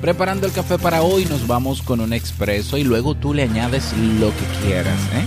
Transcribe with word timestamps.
Preparando 0.00 0.46
el 0.46 0.52
café 0.52 0.78
para 0.78 1.02
hoy 1.02 1.24
nos 1.24 1.46
vamos 1.46 1.82
con 1.82 2.00
un 2.00 2.12
expreso 2.12 2.78
y 2.78 2.84
luego 2.84 3.14
tú 3.16 3.34
le 3.34 3.42
añades 3.42 3.92
lo 3.96 4.30
que 4.30 4.44
quieras, 4.62 4.98
¿eh? 5.12 5.26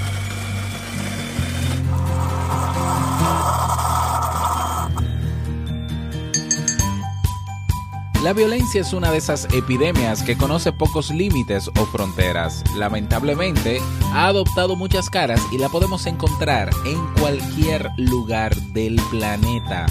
La 8.24 8.34
violencia 8.34 8.82
es 8.82 8.94
una 8.94 9.12
de 9.12 9.18
esas 9.18 9.46
epidemias 9.52 10.22
que 10.22 10.38
conoce 10.38 10.72
pocos 10.72 11.10
límites 11.10 11.68
o 11.70 11.86
fronteras. 11.88 12.64
Lamentablemente, 12.78 13.82
ha 14.14 14.28
adoptado 14.28 14.76
muchas 14.76 15.10
caras 15.10 15.42
y 15.52 15.58
la 15.58 15.70
podemos 15.70 16.06
encontrar 16.06 16.70
en 16.86 17.00
cualquier 17.20 17.90
lugar 17.98 18.56
del 18.74 19.02
planeta. 19.10 19.88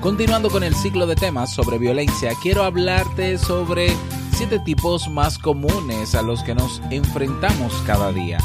Continuando 0.00 0.48
con 0.48 0.64
el 0.64 0.74
ciclo 0.74 1.06
de 1.06 1.14
temas 1.14 1.52
sobre 1.52 1.76
violencia, 1.76 2.32
quiero 2.42 2.64
hablarte 2.64 3.36
sobre 3.36 3.94
siete 4.34 4.58
tipos 4.58 5.10
más 5.10 5.38
comunes 5.38 6.14
a 6.14 6.22
los 6.22 6.42
que 6.42 6.54
nos 6.54 6.80
enfrentamos 6.90 7.74
cada 7.86 8.10
día. 8.10 8.38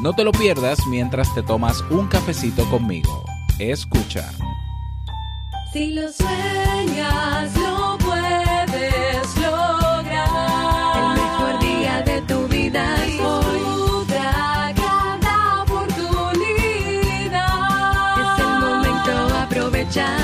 No 0.00 0.14
te 0.14 0.24
lo 0.24 0.32
pierdas 0.32 0.78
mientras 0.86 1.34
te 1.34 1.42
tomas 1.42 1.82
un 1.90 2.08
cafecito 2.08 2.64
conmigo. 2.70 3.22
Escucha. 3.58 4.32
Si 5.74 5.92
lo 5.92 6.10
sueñas, 6.10 7.54
Y 19.96 20.23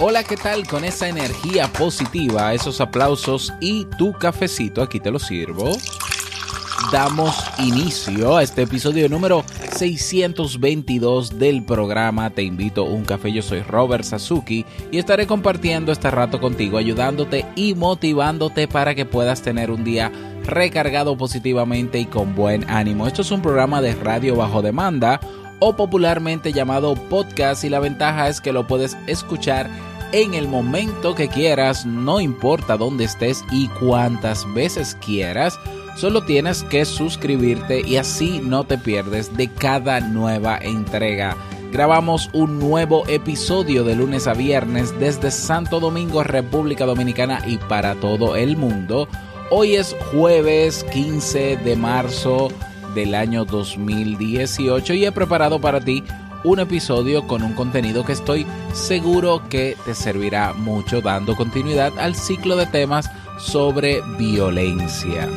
Hola, 0.00 0.22
¿qué 0.22 0.36
tal? 0.36 0.64
Con 0.64 0.84
esa 0.84 1.08
energía 1.08 1.66
positiva, 1.72 2.54
esos 2.54 2.80
aplausos 2.80 3.52
y 3.58 3.84
tu 3.98 4.12
cafecito, 4.12 4.80
aquí 4.80 5.00
te 5.00 5.10
lo 5.10 5.18
sirvo. 5.18 5.72
Damos 6.92 7.34
inicio 7.58 8.36
a 8.36 8.44
este 8.44 8.62
episodio 8.62 9.08
número 9.08 9.44
622 9.76 11.40
del 11.40 11.64
programa 11.64 12.30
Te 12.30 12.44
invito 12.44 12.82
a 12.82 12.90
un 12.90 13.04
café. 13.04 13.32
Yo 13.32 13.42
soy 13.42 13.62
Robert 13.62 14.04
Sasuki 14.04 14.64
y 14.92 14.98
estaré 14.98 15.26
compartiendo 15.26 15.90
este 15.90 16.12
rato 16.12 16.40
contigo, 16.40 16.78
ayudándote 16.78 17.44
y 17.56 17.74
motivándote 17.74 18.68
para 18.68 18.94
que 18.94 19.04
puedas 19.04 19.42
tener 19.42 19.72
un 19.72 19.82
día 19.82 20.12
recargado 20.44 21.16
positivamente 21.18 21.98
y 21.98 22.06
con 22.06 22.36
buen 22.36 22.70
ánimo. 22.70 23.08
Esto 23.08 23.22
es 23.22 23.32
un 23.32 23.42
programa 23.42 23.82
de 23.82 23.96
radio 23.96 24.36
bajo 24.36 24.62
demanda 24.62 25.18
o 25.60 25.74
popularmente 25.74 26.52
llamado 26.52 26.94
podcast 26.94 27.64
y 27.64 27.68
la 27.68 27.80
ventaja 27.80 28.28
es 28.28 28.40
que 28.40 28.52
lo 28.52 28.66
puedes 28.66 28.96
escuchar 29.06 29.68
en 30.12 30.34
el 30.34 30.48
momento 30.48 31.14
que 31.14 31.28
quieras, 31.28 31.84
no 31.84 32.20
importa 32.20 32.76
dónde 32.76 33.04
estés 33.04 33.44
y 33.50 33.68
cuántas 33.68 34.52
veces 34.54 34.96
quieras. 35.04 35.58
Solo 35.96 36.22
tienes 36.22 36.62
que 36.64 36.84
suscribirte 36.84 37.86
y 37.86 37.96
así 37.96 38.40
no 38.42 38.64
te 38.64 38.78
pierdes 38.78 39.36
de 39.36 39.48
cada 39.48 40.00
nueva 40.00 40.58
entrega. 40.58 41.36
Grabamos 41.72 42.30
un 42.32 42.58
nuevo 42.58 43.06
episodio 43.08 43.84
de 43.84 43.96
lunes 43.96 44.26
a 44.26 44.32
viernes 44.32 44.98
desde 44.98 45.30
Santo 45.30 45.80
Domingo, 45.80 46.22
República 46.22 46.86
Dominicana 46.86 47.42
y 47.46 47.58
para 47.58 47.94
todo 47.96 48.36
el 48.36 48.56
mundo. 48.56 49.08
Hoy 49.50 49.74
es 49.74 49.94
jueves 50.12 50.84
15 50.84 51.58
de 51.58 51.76
marzo 51.76 52.48
del 52.94 53.14
año 53.14 53.44
2018 53.44 54.94
y 54.94 55.04
he 55.04 55.12
preparado 55.12 55.60
para 55.60 55.80
ti 55.80 56.02
un 56.48 56.60
episodio 56.60 57.26
con 57.26 57.42
un 57.42 57.52
contenido 57.52 58.04
que 58.06 58.12
estoy 58.12 58.46
seguro 58.72 59.42
que 59.50 59.76
te 59.84 59.94
servirá 59.94 60.54
mucho 60.54 61.02
dando 61.02 61.36
continuidad 61.36 61.98
al 61.98 62.14
ciclo 62.14 62.56
de 62.56 62.64
temas 62.64 63.10
sobre 63.38 64.00
violencia. 64.16 65.28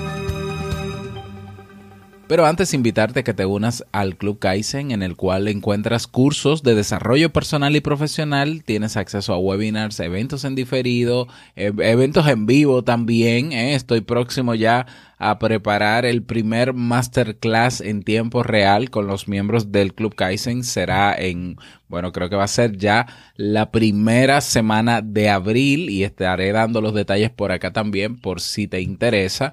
Pero 2.31 2.45
antes 2.45 2.73
invitarte 2.73 3.19
a 3.19 3.23
que 3.23 3.33
te 3.33 3.45
unas 3.45 3.83
al 3.91 4.15
Club 4.15 4.39
Kaizen 4.39 4.91
en 4.91 5.03
el 5.03 5.17
cual 5.17 5.49
encuentras 5.49 6.07
cursos 6.07 6.63
de 6.63 6.75
desarrollo 6.75 7.33
personal 7.33 7.75
y 7.75 7.81
profesional, 7.81 8.63
tienes 8.63 8.95
acceso 8.95 9.33
a 9.33 9.37
webinars, 9.37 9.99
eventos 9.99 10.45
en 10.45 10.55
diferido, 10.55 11.27
e, 11.57 11.73
eventos 11.79 12.25
en 12.29 12.45
vivo 12.45 12.85
también. 12.85 13.51
¿eh? 13.51 13.75
Estoy 13.75 13.99
próximo 13.99 14.55
ya 14.55 14.85
a 15.17 15.39
preparar 15.39 16.05
el 16.05 16.23
primer 16.23 16.71
masterclass 16.71 17.81
en 17.81 18.01
tiempo 18.01 18.43
real 18.43 18.89
con 18.91 19.07
los 19.07 19.27
miembros 19.27 19.73
del 19.73 19.93
Club 19.93 20.15
Kaizen. 20.15 20.63
Será 20.63 21.13
en, 21.13 21.57
bueno, 21.89 22.13
creo 22.13 22.29
que 22.29 22.37
va 22.37 22.45
a 22.45 22.47
ser 22.47 22.77
ya 22.77 23.07
la 23.35 23.71
primera 23.71 24.39
semana 24.39 25.01
de 25.01 25.29
abril 25.29 25.89
y 25.89 26.05
estaré 26.05 26.53
dando 26.53 26.79
los 26.79 26.93
detalles 26.93 27.29
por 27.29 27.51
acá 27.51 27.73
también 27.73 28.15
por 28.15 28.39
si 28.39 28.67
te 28.67 28.79
interesa 28.79 29.51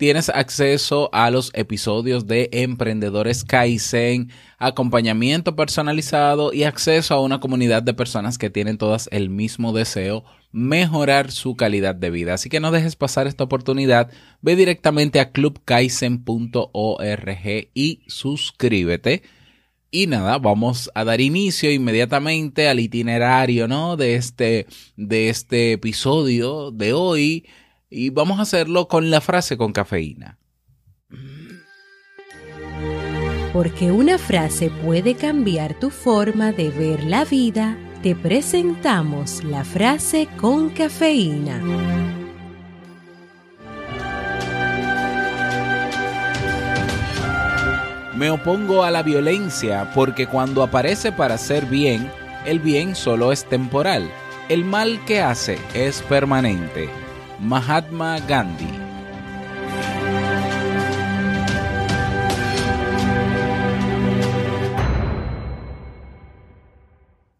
tienes 0.00 0.30
acceso 0.30 1.10
a 1.12 1.30
los 1.30 1.50
episodios 1.52 2.26
de 2.26 2.48
Emprendedores 2.52 3.44
Kaizen, 3.44 4.30
acompañamiento 4.56 5.54
personalizado 5.54 6.54
y 6.54 6.64
acceso 6.64 7.12
a 7.12 7.20
una 7.20 7.38
comunidad 7.38 7.82
de 7.82 7.92
personas 7.92 8.38
que 8.38 8.48
tienen 8.48 8.78
todas 8.78 9.10
el 9.12 9.28
mismo 9.28 9.74
deseo, 9.74 10.24
mejorar 10.52 11.30
su 11.30 11.54
calidad 11.54 11.94
de 11.94 12.08
vida. 12.08 12.32
Así 12.32 12.48
que 12.48 12.60
no 12.60 12.70
dejes 12.70 12.96
pasar 12.96 13.26
esta 13.26 13.44
oportunidad, 13.44 14.10
ve 14.40 14.56
directamente 14.56 15.20
a 15.20 15.32
clubkaizen.org 15.32 17.68
y 17.74 18.00
suscríbete. 18.06 19.22
Y 19.90 20.06
nada, 20.06 20.38
vamos 20.38 20.90
a 20.94 21.04
dar 21.04 21.20
inicio 21.20 21.70
inmediatamente 21.70 22.70
al 22.70 22.80
itinerario, 22.80 23.68
¿no? 23.68 23.98
De 23.98 24.14
este, 24.14 24.66
de 24.96 25.28
este 25.28 25.72
episodio 25.72 26.70
de 26.70 26.94
hoy 26.94 27.44
y 27.90 28.10
vamos 28.10 28.38
a 28.38 28.42
hacerlo 28.42 28.88
con 28.88 29.10
la 29.10 29.20
frase 29.20 29.56
con 29.58 29.72
cafeína. 29.72 30.38
Porque 33.52 33.90
una 33.90 34.16
frase 34.16 34.70
puede 34.70 35.16
cambiar 35.16 35.78
tu 35.78 35.90
forma 35.90 36.52
de 36.52 36.70
ver 36.70 37.02
la 37.02 37.24
vida, 37.24 37.76
te 38.00 38.14
presentamos 38.14 39.42
la 39.42 39.64
frase 39.64 40.28
con 40.38 40.70
cafeína. 40.70 41.60
Me 48.14 48.30
opongo 48.30 48.84
a 48.84 48.90
la 48.90 49.02
violencia 49.02 49.90
porque 49.94 50.26
cuando 50.26 50.62
aparece 50.62 51.10
para 51.10 51.34
hacer 51.34 51.66
bien, 51.66 52.10
el 52.44 52.60
bien 52.60 52.94
solo 52.94 53.32
es 53.32 53.46
temporal. 53.46 54.10
El 54.48 54.64
mal 54.64 55.02
que 55.06 55.20
hace 55.22 55.58
es 55.74 56.02
permanente. 56.02 56.88
Mahatma 57.40 58.18
Gandhi. 58.20 58.68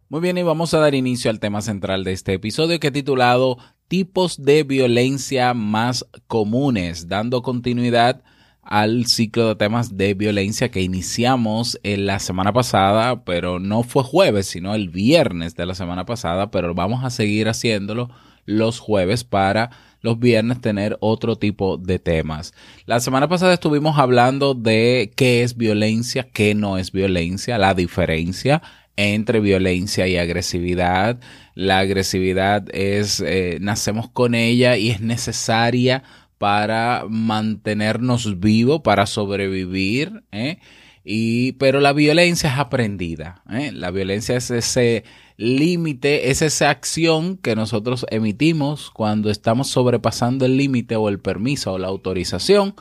Muy 0.08 0.20
bien, 0.22 0.38
y 0.38 0.42
vamos 0.42 0.72
a 0.72 0.78
dar 0.78 0.94
inicio 0.94 1.30
al 1.30 1.38
tema 1.38 1.60
central 1.60 2.02
de 2.02 2.12
este 2.12 2.32
episodio 2.32 2.80
que 2.80 2.88
he 2.88 2.90
titulado 2.90 3.58
Tipos 3.88 4.42
de 4.42 4.62
violencia 4.64 5.52
más 5.52 6.06
comunes, 6.26 7.08
dando 7.08 7.42
continuidad 7.42 8.22
al 8.62 9.06
ciclo 9.06 9.48
de 9.48 9.56
temas 9.56 9.96
de 9.96 10.14
violencia 10.14 10.70
que 10.70 10.80
iniciamos 10.80 11.78
en 11.82 12.06
la 12.06 12.20
semana 12.20 12.52
pasada, 12.52 13.24
pero 13.24 13.58
no 13.58 13.82
fue 13.82 14.02
jueves, 14.02 14.46
sino 14.46 14.74
el 14.74 14.88
viernes 14.88 15.56
de 15.56 15.66
la 15.66 15.74
semana 15.74 16.06
pasada, 16.06 16.50
pero 16.50 16.74
vamos 16.74 17.04
a 17.04 17.10
seguir 17.10 17.48
haciéndolo 17.48 18.10
los 18.46 18.78
jueves 18.78 19.24
para 19.24 19.70
los 20.00 20.18
viernes 20.18 20.60
tener 20.60 20.96
otro 21.00 21.36
tipo 21.36 21.76
de 21.76 21.98
temas. 21.98 22.54
La 22.86 23.00
semana 23.00 23.28
pasada 23.28 23.54
estuvimos 23.54 23.98
hablando 23.98 24.54
de 24.54 25.12
qué 25.16 25.42
es 25.42 25.56
violencia, 25.56 26.28
qué 26.32 26.54
no 26.54 26.78
es 26.78 26.92
violencia, 26.92 27.58
la 27.58 27.74
diferencia 27.74 28.62
entre 28.96 29.40
violencia 29.40 30.06
y 30.06 30.16
agresividad. 30.16 31.20
La 31.54 31.78
agresividad 31.78 32.66
es, 32.74 33.20
eh, 33.20 33.58
nacemos 33.60 34.10
con 34.10 34.34
ella 34.34 34.76
y 34.76 34.90
es 34.90 35.00
necesaria 35.00 36.02
para 36.38 37.04
mantenernos 37.08 38.40
vivos, 38.40 38.80
para 38.82 39.06
sobrevivir, 39.06 40.24
¿eh? 40.32 40.58
Y, 41.04 41.52
pero 41.52 41.80
la 41.80 41.92
violencia 41.92 42.52
es 42.52 42.58
aprendida. 42.58 43.42
¿eh? 43.50 43.72
La 43.72 43.90
violencia 43.90 44.36
es 44.36 44.50
ese 44.50 45.04
límite, 45.36 46.30
es 46.30 46.42
esa 46.42 46.70
acción 46.70 47.38
que 47.38 47.56
nosotros 47.56 48.04
emitimos 48.10 48.90
cuando 48.90 49.30
estamos 49.30 49.68
sobrepasando 49.68 50.44
el 50.44 50.56
límite 50.56 50.96
o 50.96 51.08
el 51.08 51.18
permiso 51.18 51.72
o 51.72 51.78
la 51.78 51.88
autorización 51.88 52.74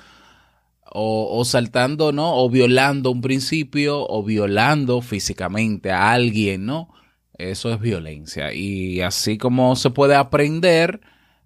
o, 0.92 1.46
saltando, 1.46 2.12
¿no? 2.12 2.36
O 2.36 2.50
violando 2.50 3.12
un 3.12 3.22
principio 3.22 4.06
o 4.08 4.24
violando 4.24 5.02
físicamente 5.02 5.92
a 5.92 6.12
alguien, 6.12 6.66
¿no? 6.66 6.90
Eso 7.38 7.72
es 7.72 7.80
violencia. 7.80 8.54
Y 8.54 9.02
así 9.02 9.38
como 9.38 9.76
se 9.76 9.92
puede 9.92 10.16
aprender, 10.16 11.00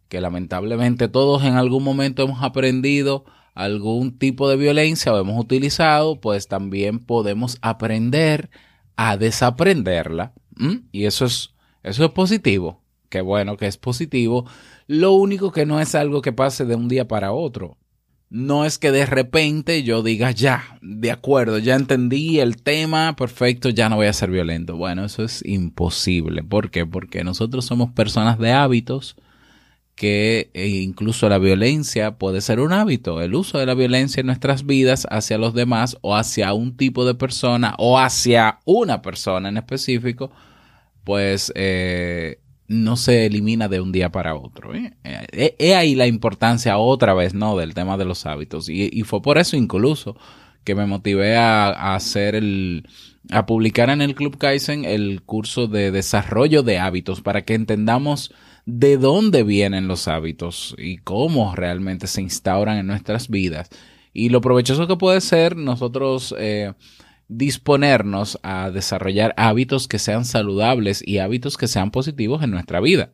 que 0.08 0.22
lamentablemente 0.22 1.10
todos 1.10 1.44
en 1.44 1.56
algún 1.56 1.84
momento 1.84 2.24
hemos 2.24 2.42
aprendido 2.42 3.26
algún 3.54 4.18
tipo 4.18 4.50
de 4.50 4.58
violencia 4.58 5.14
o 5.14 5.20
hemos 5.20 5.40
utilizado, 5.40 6.20
pues 6.20 6.48
también 6.48 7.00
podemos 7.00 7.58
aprender 7.62 8.50
a 8.96 9.18
desaprenderla. 9.18 10.34
Y 10.92 11.06
eso 11.06 11.26
es, 11.26 11.54
eso 11.84 12.06
es 12.06 12.12
positivo. 12.12 12.82
Qué 13.10 13.22
bueno 13.22 13.58
que 13.58 13.68
es 13.68 13.78
positivo. 13.78 14.46
Lo 14.88 15.14
único 15.14 15.52
que 15.52 15.66
no 15.66 15.80
es 15.80 15.96
algo 15.96 16.22
que 16.22 16.34
pase 16.34 16.66
de 16.66 16.76
un 16.76 16.88
día 16.88 17.08
para 17.08 17.32
otro. 17.32 17.78
No 18.30 18.66
es 18.66 18.80
que 18.80 18.92
de 18.92 19.06
repente 19.06 19.84
yo 19.84 20.02
diga, 20.02 20.32
ya, 20.32 20.80
de 20.82 21.12
acuerdo, 21.12 21.60
ya 21.60 21.76
entendí 21.76 22.40
el 22.40 22.64
tema, 22.64 23.16
perfecto, 23.16 23.70
ya 23.70 23.90
no 23.90 23.98
voy 23.98 24.08
a 24.08 24.14
ser 24.14 24.32
violento. 24.32 24.76
Bueno, 24.76 25.06
eso 25.06 25.24
es 25.24 25.46
imposible. 25.46 26.44
¿Por 26.44 26.72
qué? 26.72 26.88
Porque 26.88 27.24
nosotros 27.24 27.66
somos 27.66 27.92
personas 27.92 28.40
de 28.40 28.52
hábitos 28.52 29.16
que 29.96 30.50
eh, 30.54 30.68
incluso 30.68 31.30
la 31.30 31.38
violencia 31.38 32.18
puede 32.18 32.42
ser 32.42 32.60
un 32.60 32.74
hábito. 32.74 33.22
El 33.22 33.36
uso 33.36 33.60
de 33.60 33.66
la 33.66 33.76
violencia 33.76 34.22
en 34.22 34.28
nuestras 34.28 34.66
vidas 34.66 35.08
hacia 35.10 35.38
los 35.38 35.54
demás 35.54 35.98
o 36.02 36.16
hacia 36.16 36.54
un 36.54 36.76
tipo 36.76 37.06
de 37.06 37.16
persona 37.16 37.76
o 37.78 38.00
hacia 38.00 38.60
una 38.66 39.02
persona 39.02 39.50
en 39.50 39.58
específico, 39.58 40.32
pues 41.04 41.52
eh, 41.56 42.40
no 42.68 42.96
se 42.96 43.26
elimina 43.26 43.68
de 43.68 43.82
un 43.82 43.92
día 43.92 44.12
para 44.12 44.36
otro. 44.36 44.74
¿eh? 44.74 44.94
Eh, 45.04 45.56
he 45.60 45.76
ahí 45.76 45.96
la 45.96 46.08
importancia 46.08 46.78
otra 46.78 47.14
vez, 47.14 47.34
¿no? 47.34 47.58
Del 47.58 47.74
tema 47.74 47.98
de 47.98 48.06
los 48.06 48.26
hábitos. 48.26 48.70
Y, 48.70 49.02
fue 49.04 49.22
por 49.22 49.38
eso 49.38 49.56
incluso 49.58 50.18
que 50.64 50.76
me 50.76 50.86
motivé 50.86 51.36
a, 51.38 51.94
hacer 51.94 52.36
el, 52.36 52.88
a 53.32 53.46
publicar 53.46 53.90
en 53.90 54.02
el 54.02 54.16
Club 54.16 54.38
Kaizen 54.38 54.86
el 54.86 55.22
curso 55.24 55.68
de 55.68 55.92
desarrollo 55.92 56.64
de 56.64 56.80
hábitos 56.80 57.22
para 57.22 57.44
que 57.44 57.54
entendamos 57.54 58.34
de 58.66 58.98
dónde 58.98 59.44
vienen 59.44 59.88
los 59.88 60.08
hábitos 60.08 60.76
y 60.78 60.98
cómo 60.98 61.56
realmente 61.56 62.08
se 62.08 62.22
instauran 62.22 62.78
en 62.78 62.88
nuestras 62.88 63.30
vidas. 63.30 63.70
Y 64.14 64.30
lo 64.30 64.42
provechoso 64.42 64.88
que 64.88 64.96
puede 64.96 65.22
ser 65.22 65.58
nosotros 65.58 66.34
eh, 66.38 66.74
disponernos 67.28 68.40
a 68.44 68.70
desarrollar 68.72 69.34
hábitos 69.38 69.88
que 69.88 70.00
sean 70.00 70.26
saludables 70.26 71.06
y 71.06 71.18
hábitos 71.18 71.58
que 71.58 71.68
sean 71.68 71.92
positivos 71.92 72.44
en 72.44 72.52
nuestra 72.52 72.80
vida. 72.80 73.12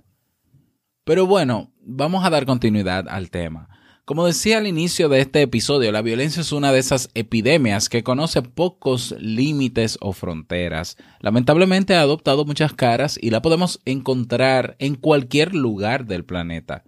Pero 1.04 1.26
bueno, 1.26 1.74
vamos 1.82 2.26
a 2.26 2.30
dar 2.30 2.46
continuidad 2.46 3.08
al 3.08 3.32
tema. 3.32 3.70
Como 4.10 4.26
decía 4.26 4.58
al 4.58 4.66
inicio 4.66 5.08
de 5.08 5.22
este 5.22 5.44
episodio, 5.44 5.92
la 5.92 6.02
violencia 6.02 6.42
es 6.42 6.52
una 6.52 6.72
de 6.72 6.80
esas 6.80 7.12
epidemias 7.14 7.90
que 7.90 8.02
conoce 8.02 8.42
pocos 8.42 9.14
límites 9.20 10.00
o 10.02 10.14
fronteras. 10.14 10.98
Lamentablemente 11.20 11.94
ha 11.94 12.02
adoptado 12.02 12.44
muchas 12.44 12.74
caras 12.74 13.20
y 13.22 13.30
la 13.30 13.44
podemos 13.44 13.82
encontrar 13.86 14.76
en 14.80 14.96
cualquier 14.96 15.54
lugar 15.54 16.08
del 16.08 16.26
planeta. 16.26 16.86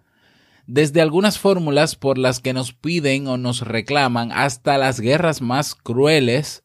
Desde 0.66 1.00
algunas 1.00 1.38
fórmulas 1.38 1.96
por 1.96 2.18
las 2.18 2.40
que 2.40 2.54
nos 2.54 2.74
piden 2.74 3.28
o 3.28 3.38
nos 3.38 3.62
reclaman 3.62 4.32
hasta 4.32 4.80
las 4.80 5.00
guerras 5.00 5.44
más 5.44 5.76
crueles 5.76 6.64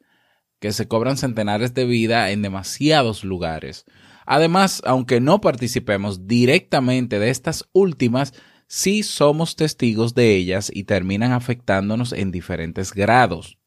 que 0.58 0.72
se 0.72 0.88
cobran 0.88 1.18
centenares 1.18 1.74
de 1.74 1.84
vidas 1.84 2.30
en 2.30 2.40
demasiados 2.40 3.24
lugares. 3.24 3.84
Además, 4.24 4.80
aunque 4.86 5.20
no 5.20 5.42
participemos 5.42 6.26
directamente 6.26 7.18
de 7.18 7.28
estas 7.28 7.68
últimas, 7.74 8.32
sí 8.68 9.02
somos 9.02 9.56
testigos 9.56 10.14
de 10.14 10.34
ellas 10.34 10.70
y 10.72 10.84
terminan 10.84 11.32
afectándonos 11.32 12.12
en 12.12 12.30
diferentes 12.30 12.92
grados. 12.92 13.58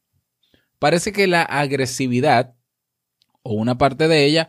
Parece 0.80 1.12
que 1.12 1.28
la 1.28 1.44
agresividad, 1.44 2.56
o 3.44 3.54
una 3.54 3.78
parte 3.78 4.08
de 4.08 4.26
ella, 4.26 4.48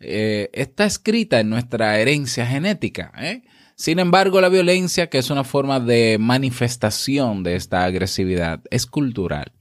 eh, 0.00 0.50
está 0.52 0.84
escrita 0.84 1.40
en 1.40 1.50
nuestra 1.50 1.98
herencia 1.98 2.46
genética. 2.46 3.12
¿eh? 3.18 3.42
Sin 3.76 3.98
embargo, 3.98 4.40
la 4.40 4.48
violencia, 4.48 5.08
que 5.08 5.18
es 5.18 5.30
una 5.30 5.44
forma 5.44 5.80
de 5.80 6.18
manifestación 6.20 7.42
de 7.42 7.56
esta 7.56 7.84
agresividad, 7.84 8.62
es 8.70 8.86
cultural. 8.86 9.52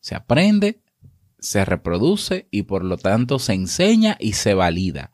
Se 0.00 0.14
aprende 0.14 0.82
se 1.38 1.64
reproduce 1.64 2.48
y 2.50 2.64
por 2.64 2.84
lo 2.84 2.96
tanto 2.96 3.38
se 3.38 3.52
enseña 3.52 4.16
y 4.18 4.32
se 4.34 4.54
valida. 4.54 5.12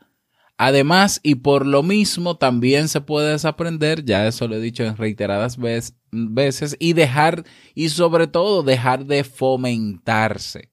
Además, 0.67 1.21
y 1.23 1.35
por 1.35 1.67
lo 1.67 1.83
mismo, 1.83 2.39
también 2.39 2.89
se 2.89 3.03
puede 3.03 3.33
desaprender, 3.33 4.03
ya 4.07 4.27
eso 4.27 4.49
lo 4.49 4.57
he 4.57 4.61
dicho 4.61 4.83
en 4.83 4.97
reiteradas 4.97 5.59
veces, 5.59 6.77
y 6.81 6.95
dejar, 6.95 7.45
y 7.75 7.91
sobre 7.91 8.29
todo 8.29 8.63
dejar 8.63 9.05
de 9.05 9.25
fomentarse. 9.25 10.71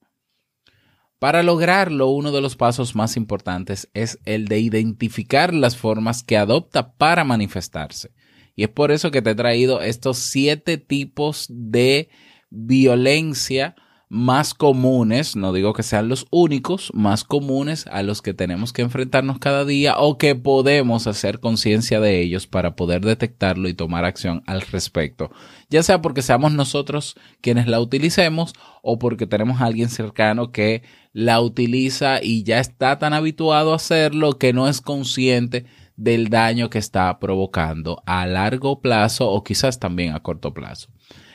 Para 1.18 1.42
lograrlo, 1.42 2.06
uno 2.08 2.32
de 2.32 2.40
los 2.40 2.56
pasos 2.56 2.94
más 2.94 3.18
importantes 3.18 3.90
es 3.92 4.18
el 4.24 4.46
de 4.46 4.60
identificar 4.60 5.52
las 5.52 5.76
formas 5.76 6.22
que 6.22 6.38
adopta 6.38 6.94
para 6.94 7.22
manifestarse. 7.24 8.12
Y 8.56 8.62
es 8.62 8.70
por 8.70 8.92
eso 8.92 9.10
que 9.10 9.20
te 9.20 9.32
he 9.32 9.34
traído 9.34 9.82
estos 9.82 10.16
siete 10.16 10.78
tipos 10.78 11.48
de 11.50 12.08
violencia 12.48 13.74
más 14.12 14.52
comunes, 14.52 15.36
no 15.36 15.54
digo 15.54 15.72
que 15.72 15.82
sean 15.82 16.10
los 16.10 16.26
únicos, 16.30 16.90
más 16.92 17.24
comunes 17.24 17.86
a 17.90 18.02
los 18.02 18.20
que 18.20 18.34
tenemos 18.34 18.74
que 18.74 18.82
enfrentarnos 18.82 19.38
cada 19.38 19.64
día 19.64 19.96
o 19.96 20.18
que 20.18 20.34
podemos 20.34 21.06
hacer 21.06 21.40
conciencia 21.40 21.98
de 21.98 22.20
ellos 22.20 22.46
para 22.46 22.76
poder 22.76 23.00
detectarlo 23.00 23.70
y 23.70 23.74
tomar 23.74 24.04
acción 24.04 24.42
al 24.46 24.60
respecto. 24.60 25.30
Ya 25.70 25.82
sea 25.82 26.02
porque 26.02 26.20
seamos 26.20 26.52
nosotros 26.52 27.16
quienes 27.40 27.68
la 27.68 27.80
utilicemos 27.80 28.52
o 28.82 28.98
porque 28.98 29.26
tenemos 29.26 29.62
a 29.62 29.64
alguien 29.64 29.88
cercano 29.88 30.52
que 30.52 30.82
la 31.14 31.40
utiliza 31.40 32.22
y 32.22 32.42
ya 32.42 32.60
está 32.60 32.98
tan 32.98 33.14
habituado 33.14 33.72
a 33.72 33.76
hacerlo 33.76 34.36
que 34.36 34.52
no 34.52 34.68
es 34.68 34.82
consciente 34.82 35.64
del 35.96 36.28
daño 36.28 36.68
que 36.68 36.78
está 36.78 37.18
provocando 37.18 38.02
a 38.04 38.26
largo 38.26 38.82
plazo 38.82 39.30
o 39.30 39.42
quizás 39.42 39.78
también 39.78 40.12
a 40.12 40.20
corto 40.20 40.52
plazo. 40.52 40.90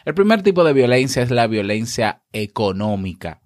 El 0.07 0.13
primer 0.13 0.41
tipo 0.41 0.63
de 0.63 0.71
violencia 0.71 1.21
es 1.21 1.31
la 1.31 1.47
violencia 1.47 2.23
económica. 2.31 3.41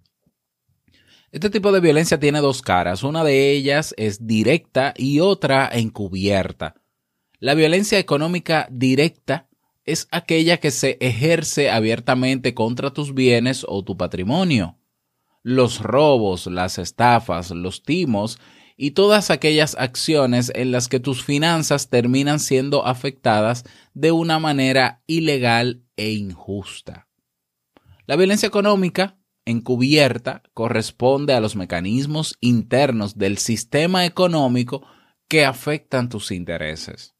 Este 1.31 1.49
tipo 1.49 1.71
de 1.71 1.79
violencia 1.79 2.19
tiene 2.19 2.39
dos 2.39 2.61
caras. 2.61 3.01
Una 3.01 3.23
de 3.23 3.49
ellas 3.49 3.95
es 3.97 4.27
directa 4.27 4.93
y 4.95 5.21
otra 5.21 5.67
encubierta. 5.73 6.75
La 7.39 7.55
violencia 7.55 7.97
económica 7.97 8.67
directa 8.69 9.49
es 9.85 10.07
aquella 10.11 10.57
que 10.57 10.69
se 10.69 10.99
ejerce 11.01 11.71
abiertamente 11.71 12.53
contra 12.53 12.93
tus 12.93 13.15
bienes 13.15 13.65
o 13.67 13.83
tu 13.83 13.97
patrimonio. 13.97 14.77
Los 15.41 15.79
robos, 15.81 16.45
las 16.45 16.77
estafas, 16.77 17.49
los 17.49 17.81
timos 17.81 18.37
y 18.77 18.91
todas 18.91 19.29
aquellas 19.29 19.75
acciones 19.77 20.51
en 20.55 20.71
las 20.71 20.87
que 20.87 20.99
tus 20.99 21.23
finanzas 21.23 21.89
terminan 21.89 22.39
siendo 22.39 22.85
afectadas 22.85 23.63
de 23.93 24.11
una 24.11 24.39
manera 24.39 25.03
ilegal 25.07 25.83
e 25.95 26.11
injusta. 26.11 27.07
La 28.07 28.15
violencia 28.15 28.47
económica 28.47 29.17
encubierta 29.45 30.43
corresponde 30.53 31.33
a 31.33 31.39
los 31.39 31.55
mecanismos 31.55 32.37
internos 32.41 33.17
del 33.17 33.37
sistema 33.37 34.05
económico 34.05 34.85
que 35.27 35.45
afectan 35.45 36.09
tus 36.09 36.31
intereses. 36.31 37.15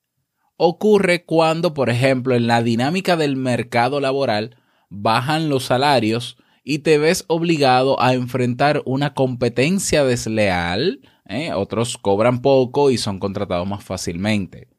Ocurre 0.58 1.26
cuando, 1.26 1.74
por 1.74 1.90
ejemplo, 1.90 2.36
en 2.36 2.46
la 2.46 2.62
dinámica 2.62 3.16
del 3.16 3.36
mercado 3.36 4.00
laboral 4.00 4.58
bajan 4.90 5.50
los 5.50 5.64
salarios 5.64 6.38
y 6.64 6.80
te 6.80 6.98
ves 6.98 7.26
obligado 7.28 8.00
a 8.02 8.14
enfrentar 8.14 8.84
una 8.86 9.14
competencia 9.14 10.04
desleal, 10.04 11.00
¿eh? 11.32 11.54
otros 11.54 11.98
cobran 11.98 12.42
poco 12.42 12.92
y 12.92 12.98
son 12.98 13.20
contratados 13.20 13.68
más 13.68 13.84
fácilmente. 13.84 14.70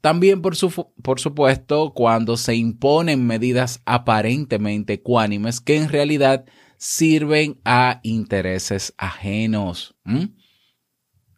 También, 0.00 0.42
por, 0.42 0.56
supuesto, 0.56 1.92
cuando 1.94 2.36
se 2.36 2.54
imponen 2.54 3.26
medidas 3.26 3.82
aparentemente 3.84 4.94
ecuánimes 4.94 5.60
que 5.60 5.76
en 5.76 5.88
realidad 5.88 6.44
sirven 6.76 7.60
a 7.64 8.00
intereses 8.04 8.94
ajenos. 8.96 9.96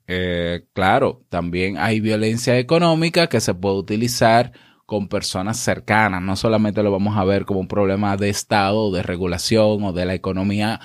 Eh, 0.06 0.66
claro, 0.74 1.24
también 1.30 1.78
hay 1.78 2.00
violencia 2.00 2.58
económica 2.58 3.28
que 3.28 3.40
se 3.40 3.54
puede 3.54 3.76
utilizar 3.76 4.52
con 4.84 5.08
personas 5.08 5.56
cercanas. 5.56 6.20
No 6.20 6.36
solamente 6.36 6.82
lo 6.82 6.90
vamos 6.90 7.16
a 7.16 7.24
ver 7.24 7.46
como 7.46 7.60
un 7.60 7.68
problema 7.68 8.16
de 8.16 8.28
Estado, 8.28 8.90
de 8.90 9.02
regulación 9.02 9.84
o 9.84 9.92
de 9.92 10.04
la 10.04 10.14
economía 10.14 10.80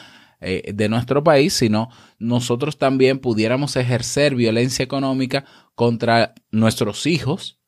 eh, 0.46 0.74
de 0.74 0.90
nuestro 0.90 1.24
país, 1.24 1.54
sino 1.54 1.90
nosotros 2.20 2.78
también 2.78 3.20
pudiéramos 3.20 3.76
ejercer 3.76 4.36
violencia 4.36 4.84
económica 4.84 5.46
contra 5.76 6.34
nuestros 6.52 7.06
hijos, 7.08 7.60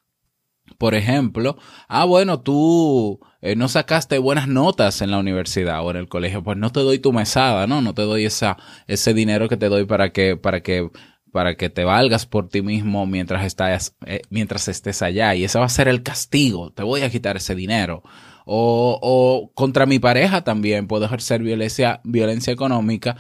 Por 0.78 0.96
ejemplo, 0.96 1.58
ah, 1.88 2.06
bueno, 2.06 2.42
tú 2.42 3.20
eh, 3.42 3.56
no 3.56 3.68
sacaste 3.68 4.18
buenas 4.20 4.48
notas 4.48 5.02
en 5.02 5.12
la 5.12 5.18
universidad 5.18 5.84
o 5.84 5.92
en 5.92 5.98
el 5.98 6.08
colegio, 6.10 6.44
pues 6.44 6.58
no 6.58 6.72
te 6.72 6.82
doy 6.82 7.00
tu 7.00 7.14
mesada, 7.14 7.66
¿no? 7.68 7.82
No 7.82 7.94
te 7.94 8.04
doy 8.04 8.26
esa, 8.26 8.58
ese 8.88 9.14
dinero 9.14 9.48
que 9.50 9.58
te 9.58 9.70
doy 9.70 9.86
para 9.86 10.12
que, 10.12 10.36
para 10.38 10.62
que, 10.62 10.90
para 11.32 11.56
que 11.56 11.70
te 11.70 11.84
valgas 11.86 12.26
por 12.26 12.50
ti 12.50 12.62
mismo 12.62 13.06
mientras 13.08 13.46
estás, 13.46 13.96
eh, 14.06 14.22
mientras 14.30 14.68
estés 14.68 15.02
allá. 15.02 15.34
Y 15.36 15.46
ese 15.46 15.58
va 15.60 15.66
a 15.66 15.70
ser 15.70 15.88
el 15.88 16.04
castigo. 16.04 16.72
Te 16.74 16.84
voy 16.84 17.02
a 17.02 17.10
quitar 17.10 17.38
ese 17.38 17.56
dinero. 17.56 18.04
O, 18.50 18.98
o 19.02 19.52
contra 19.54 19.86
mi 19.86 20.00
pareja 20.00 20.44
también 20.44 20.88
puedo 20.88 21.06
ejercer 21.06 21.44
violencia, 21.44 22.00
violencia 22.06 22.54
económica 22.54 23.18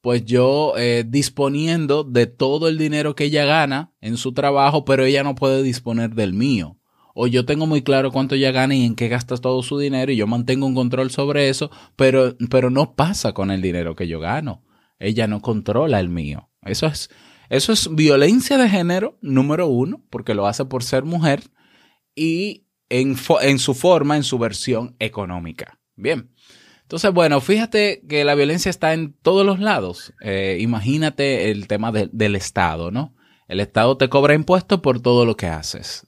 pues 0.00 0.24
yo 0.24 0.74
eh, 0.78 1.04
disponiendo 1.06 2.04
de 2.04 2.26
todo 2.26 2.68
el 2.68 2.78
dinero 2.78 3.14
que 3.14 3.24
ella 3.24 3.44
gana 3.44 3.92
en 4.00 4.16
su 4.16 4.32
trabajo, 4.32 4.84
pero 4.84 5.04
ella 5.04 5.22
no 5.22 5.34
puede 5.34 5.62
disponer 5.62 6.14
del 6.14 6.32
mío. 6.32 6.78
O 7.14 7.26
yo 7.26 7.44
tengo 7.44 7.66
muy 7.66 7.82
claro 7.82 8.12
cuánto 8.12 8.34
ella 8.34 8.52
gana 8.52 8.74
y 8.74 8.84
en 8.84 8.94
qué 8.94 9.08
gasta 9.08 9.36
todo 9.36 9.62
su 9.62 9.78
dinero 9.78 10.10
y 10.12 10.16
yo 10.16 10.26
mantengo 10.26 10.66
un 10.66 10.74
control 10.74 11.10
sobre 11.10 11.48
eso, 11.48 11.70
pero, 11.96 12.36
pero 12.48 12.70
no 12.70 12.94
pasa 12.94 13.32
con 13.32 13.50
el 13.50 13.60
dinero 13.60 13.94
que 13.94 14.08
yo 14.08 14.20
gano. 14.20 14.62
Ella 14.98 15.26
no 15.26 15.42
controla 15.42 16.00
el 16.00 16.08
mío. 16.08 16.50
Eso 16.62 16.86
es, 16.86 17.10
eso 17.48 17.72
es 17.72 17.94
violencia 17.94 18.56
de 18.58 18.68
género, 18.68 19.18
número 19.20 19.66
uno, 19.66 20.02
porque 20.08 20.34
lo 20.34 20.46
hace 20.46 20.64
por 20.64 20.82
ser 20.82 21.04
mujer 21.04 21.42
y 22.14 22.66
en, 22.90 23.16
su 23.58 23.74
forma, 23.74 24.16
en 24.16 24.24
su 24.24 24.38
versión 24.38 24.96
económica. 24.98 25.78
Bien. 25.96 26.30
Entonces, 26.82 27.12
bueno, 27.12 27.40
fíjate 27.40 28.02
que 28.08 28.24
la 28.24 28.34
violencia 28.34 28.68
está 28.68 28.92
en 28.92 29.14
todos 29.22 29.46
los 29.46 29.60
lados. 29.60 30.12
Eh, 30.20 30.58
imagínate 30.60 31.50
el 31.50 31.68
tema 31.68 31.92
del 31.92 32.36
Estado, 32.36 32.90
¿no? 32.90 33.14
El 33.46 33.60
Estado 33.60 33.96
te 33.96 34.08
cobra 34.08 34.34
impuestos 34.34 34.80
por 34.80 35.00
todo 35.00 35.24
lo 35.24 35.36
que 35.36 35.46
haces. 35.46 36.06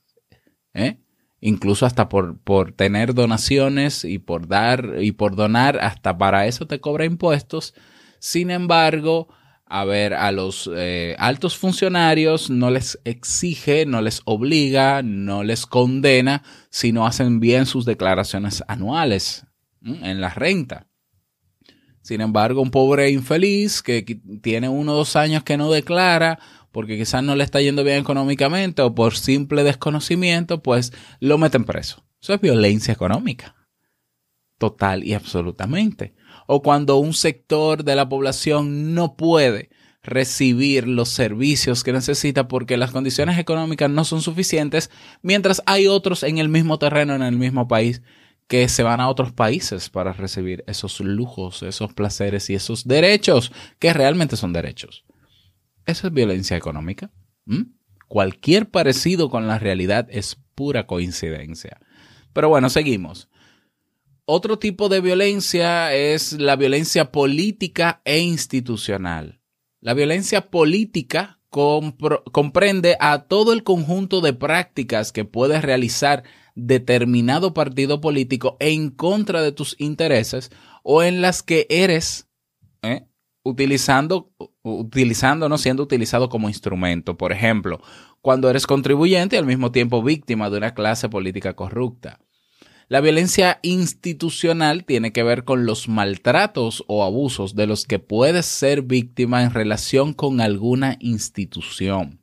¿eh? 0.75 0.99
Incluso 1.41 1.87
hasta 1.87 2.09
por, 2.09 2.41
por 2.41 2.73
tener 2.73 3.15
donaciones 3.15 4.05
y 4.05 4.19
por 4.19 4.49
dar 4.49 4.97
y 5.01 5.13
por 5.13 5.37
donar, 5.37 5.79
hasta 5.81 6.19
para 6.19 6.47
eso 6.47 6.67
te 6.67 6.81
cobra 6.81 7.05
impuestos. 7.05 7.75
Sin 8.19 8.51
embargo, 8.51 9.29
a 9.75 9.87
ver, 9.87 10.13
a 10.13 10.33
los 10.33 10.71
eh, 10.77 11.17
altos 11.19 11.57
funcionarios 11.57 12.51
no 12.51 12.71
les 12.71 13.01
exige, 13.05 13.87
no 13.87 14.03
les 14.03 14.21
obliga, 14.27 15.01
no 15.01 15.45
les 15.45 15.65
condena 15.65 16.43
si 16.69 16.93
no 16.93 17.07
hacen 17.07 17.41
bien 17.41 17.65
sus 17.65 17.87
declaraciones 17.87 18.63
anuales 18.69 19.47
en 19.83 20.21
la 20.21 20.29
renta. 20.29 20.89
Sin 22.03 22.21
embargo, 22.21 22.61
un 22.61 22.71
pobre 22.71 23.09
infeliz 23.13 23.81
que 23.81 24.03
tiene 24.43 24.69
uno 24.69 24.93
o 24.93 24.97
dos 24.97 25.17
años 25.17 25.43
que 25.43 25.57
no 25.57 25.71
declara 25.71 26.39
porque 26.71 26.99
quizás 26.99 27.23
no 27.23 27.35
le 27.35 27.43
está 27.43 27.63
yendo 27.63 27.83
bien 27.83 27.97
económicamente 27.97 28.83
o 28.83 28.95
por 28.95 29.17
simple 29.17 29.65
desconocimiento, 29.65 30.63
pues 30.63 30.93
lo 31.19 31.39
meten 31.39 31.65
preso. 31.65 32.05
Eso 32.21 32.35
es 32.35 32.41
violencia 32.43 32.93
económica. 32.93 33.57
Total 34.59 35.03
y 35.03 35.15
absolutamente. 35.15 36.15
O 36.47 36.63
cuando 36.63 36.97
un 36.97 37.15
sector 37.15 37.85
de 37.85 37.97
la 37.97 38.09
población 38.09 38.95
no 38.95 39.17
puede 39.17 39.71
recibir 40.03 40.89
los 40.89 41.09
servicios 41.09 41.85
que 41.85 41.93
necesita 41.93 42.49
porque 42.49 42.77
las 42.77 42.91
condiciones 42.91 43.39
económicas 43.39 43.89
no 43.89 44.05
son 44.05 44.21
suficientes, 44.21 44.91
mientras 45.23 45.63
hay 45.67 45.87
otros 45.87 46.23
en 46.25 46.39
el 46.39 46.49
mismo 46.49 46.79
terreno, 46.79 47.15
en 47.15 47.23
el 47.23 47.37
mismo 47.37 47.69
país, 47.69 48.03
que 48.49 48.69
se 48.69 48.83
van 48.83 49.01
a 49.01 49.09
otros 49.09 49.33
países 49.33 49.89
para 49.89 50.13
recibir 50.13 50.65
esos 50.67 51.01
lujos, 51.01 51.63
esos 51.63 51.95
placeres 51.95 52.51
y 52.51 52.55
esos 52.55 52.87
derechos 52.87 53.53
que 53.79 53.93
realmente 53.93 54.37
son 54.37 54.53
derechos. 54.53 55.05
Eso 55.87 56.07
es 56.07 56.13
violencia 56.13 56.57
económica. 56.57 57.11
Cualquier 58.09 58.69
parecido 58.69 59.31
con 59.31 59.47
la 59.47 59.59
realidad 59.59 60.07
es 60.11 60.37
pura 60.55 60.87
coincidencia. 60.87 61.81
Pero 62.33 62.49
bueno, 62.49 62.69
seguimos. 62.69 63.29
Otro 64.25 64.59
tipo 64.59 64.89
de 64.89 65.01
violencia 65.01 65.93
es 65.95 66.35
la 66.35 66.55
violencia 66.55 67.11
política 67.11 68.03
e 68.05 68.21
institucional. 68.21 69.41
La 69.81 69.95
violencia 69.95 70.51
política 70.51 71.41
comprende 71.51 72.97
a 73.01 73.25
todo 73.25 73.53
el 73.53 73.65
conjunto 73.65 74.21
de 74.21 74.33
prácticas 74.33 75.13
que 75.13 75.25
puede 75.25 75.61
realizar 75.61 76.23
determinado 76.55 77.53
partido 77.53 78.01
político 78.01 78.57
en 78.61 78.91
contra 78.91 79.43
de 79.43 79.53
tus 79.53 79.75
intereses 79.79 80.51
o 80.85 81.03
en 81.03 81.21
las 81.21 81.43
que 81.43 81.67
eres 81.69 82.29
¿eh? 82.83 83.07
utilizando, 83.43 84.33
utilizando, 84.63 85.49
no 85.49 85.59
siendo 85.59 85.83
utilizado 85.83 86.29
como 86.29 86.49
instrumento. 86.49 87.19
Por 87.19 87.33
ejemplo, 87.33 87.81
cuando 88.21 88.49
eres 88.49 88.67
contribuyente 88.67 89.35
y 89.35 89.39
al 89.41 89.47
mismo 89.47 89.73
tiempo 89.73 90.03
víctima 90.03 90.49
de 90.49 90.59
una 90.59 90.75
clase 90.75 91.09
política 91.09 91.55
corrupta. 91.55 92.21
La 92.93 93.01
violencia 93.01 93.59
institucional 93.63 94.85
tiene 94.85 95.15
que 95.15 95.23
ver 95.23 95.45
con 95.45 95.65
los 95.65 95.89
maltratos 95.89 96.85
o 96.89 97.05
abusos 97.05 97.55
de 97.55 97.67
los 97.67 97.87
que 97.87 97.99
puedes 97.99 98.45
ser 98.45 98.83
víctima 98.83 99.43
en 99.45 99.55
relación 99.55 100.13
con 100.13 100.43
alguna 100.43 100.99
institución. 101.01 102.21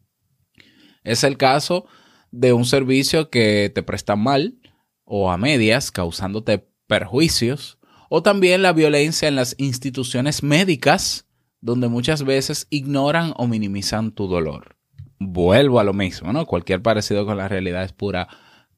Es 1.03 1.23
el 1.23 1.37
caso 1.37 1.87
de 2.29 2.53
un 2.53 2.65
servicio 2.65 3.31
que 3.31 3.71
te 3.73 3.81
prestan 3.81 4.19
mal 4.19 4.59
o 5.05 5.31
a 5.31 5.37
medias, 5.39 5.89
causándote 5.89 6.69
perjuicios, 6.85 7.79
o 8.07 8.21
también 8.21 8.61
la 8.61 8.71
violencia 8.71 9.27
en 9.27 9.35
las 9.35 9.55
instituciones 9.57 10.43
médicas, 10.43 11.27
donde 11.61 11.87
muchas 11.87 12.21
veces 12.21 12.67
ignoran 12.69 13.33
o 13.37 13.47
minimizan 13.47 14.11
tu 14.11 14.27
dolor. 14.27 14.75
Vuelvo 15.17 15.79
a 15.79 15.83
lo 15.83 15.93
mismo, 15.93 16.31
¿no? 16.31 16.45
Cualquier 16.45 16.83
parecido 16.83 17.25
con 17.25 17.37
la 17.37 17.47
realidad 17.47 17.83
es 17.83 17.91
pura 17.91 18.27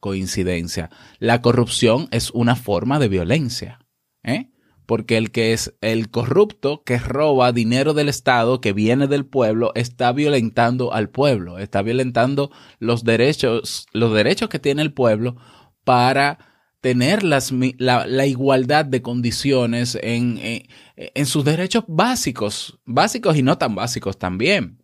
coincidencia. 0.01 0.89
La 1.20 1.41
corrupción 1.41 2.10
es 2.12 2.31
una 2.31 2.58
forma 2.58 3.00
de 3.00 3.08
violencia, 3.08 3.79
¿eh? 4.24 4.50
porque 4.86 5.15
el 5.15 5.31
que 5.31 5.53
es 5.53 5.74
el 5.79 6.10
corrupto 6.10 6.84
que 6.84 6.98
roba 6.98 7.53
dinero 7.53 7.93
del 7.93 8.10
Estado 8.10 8.60
que 8.60 8.74
viene 8.74 9.08
del 9.08 9.25
pueblo 9.25 9.72
está 9.75 10.12
violentando 10.12 10.91
al 10.91 11.10
pueblo, 11.10 11.60
está 11.60 11.81
violentando 11.81 12.51
los 12.79 13.05
derechos, 13.05 13.86
los 13.93 14.13
derechos 14.13 14.50
que 14.50 14.60
tiene 14.60 14.81
el 14.81 14.91
pueblo 14.91 15.38
para 15.86 16.39
tener 16.81 17.24
las, 17.24 17.53
la, 17.77 18.25
igualdad 18.25 18.86
de 18.86 19.03
condiciones 19.03 19.98
en, 20.01 20.39
en, 20.39 20.63
en 20.96 21.25
sus 21.27 21.46
derechos 21.46 21.84
básicos, 21.88 22.79
básicos 22.84 23.38
y 23.38 23.43
no 23.43 23.58
tan 23.60 23.75
básicos 23.75 24.17
también. 24.17 24.84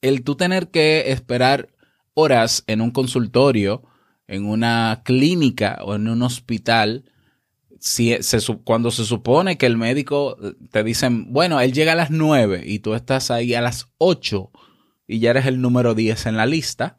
El 0.00 0.22
tú 0.22 0.36
tener 0.36 0.70
que 0.70 1.10
esperar 1.10 1.68
horas 2.14 2.64
en 2.66 2.80
un 2.80 2.92
consultorio, 2.92 3.82
en 4.28 4.46
una 4.46 5.02
clínica 5.04 5.78
o 5.82 5.94
en 5.94 6.08
un 6.08 6.22
hospital, 6.22 7.04
si 7.78 8.16
se, 8.22 8.40
cuando 8.64 8.90
se 8.90 9.04
supone 9.04 9.58
que 9.58 9.66
el 9.66 9.76
médico 9.76 10.36
eh, 10.42 10.54
te 10.70 10.82
dicen, 10.82 11.32
bueno, 11.32 11.60
él 11.60 11.72
llega 11.72 11.92
a 11.92 11.96
las 11.96 12.10
9 12.10 12.64
y 12.66 12.80
tú 12.80 12.94
estás 12.94 13.30
ahí 13.30 13.54
a 13.54 13.60
las 13.60 13.88
8 13.98 14.50
y 15.06 15.20
ya 15.20 15.30
eres 15.30 15.46
el 15.46 15.60
número 15.60 15.94
10 15.94 16.26
en 16.26 16.36
la 16.36 16.46
lista, 16.46 16.96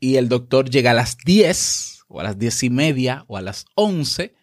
y 0.00 0.16
el 0.16 0.28
doctor 0.28 0.70
llega 0.70 0.92
a 0.92 0.94
las 0.94 1.18
10 1.18 2.04
o 2.08 2.20
a 2.20 2.24
las 2.24 2.38
10 2.38 2.62
y 2.64 2.70
media 2.70 3.24
o 3.26 3.36
a 3.36 3.42
las 3.42 3.66
11 3.74 4.34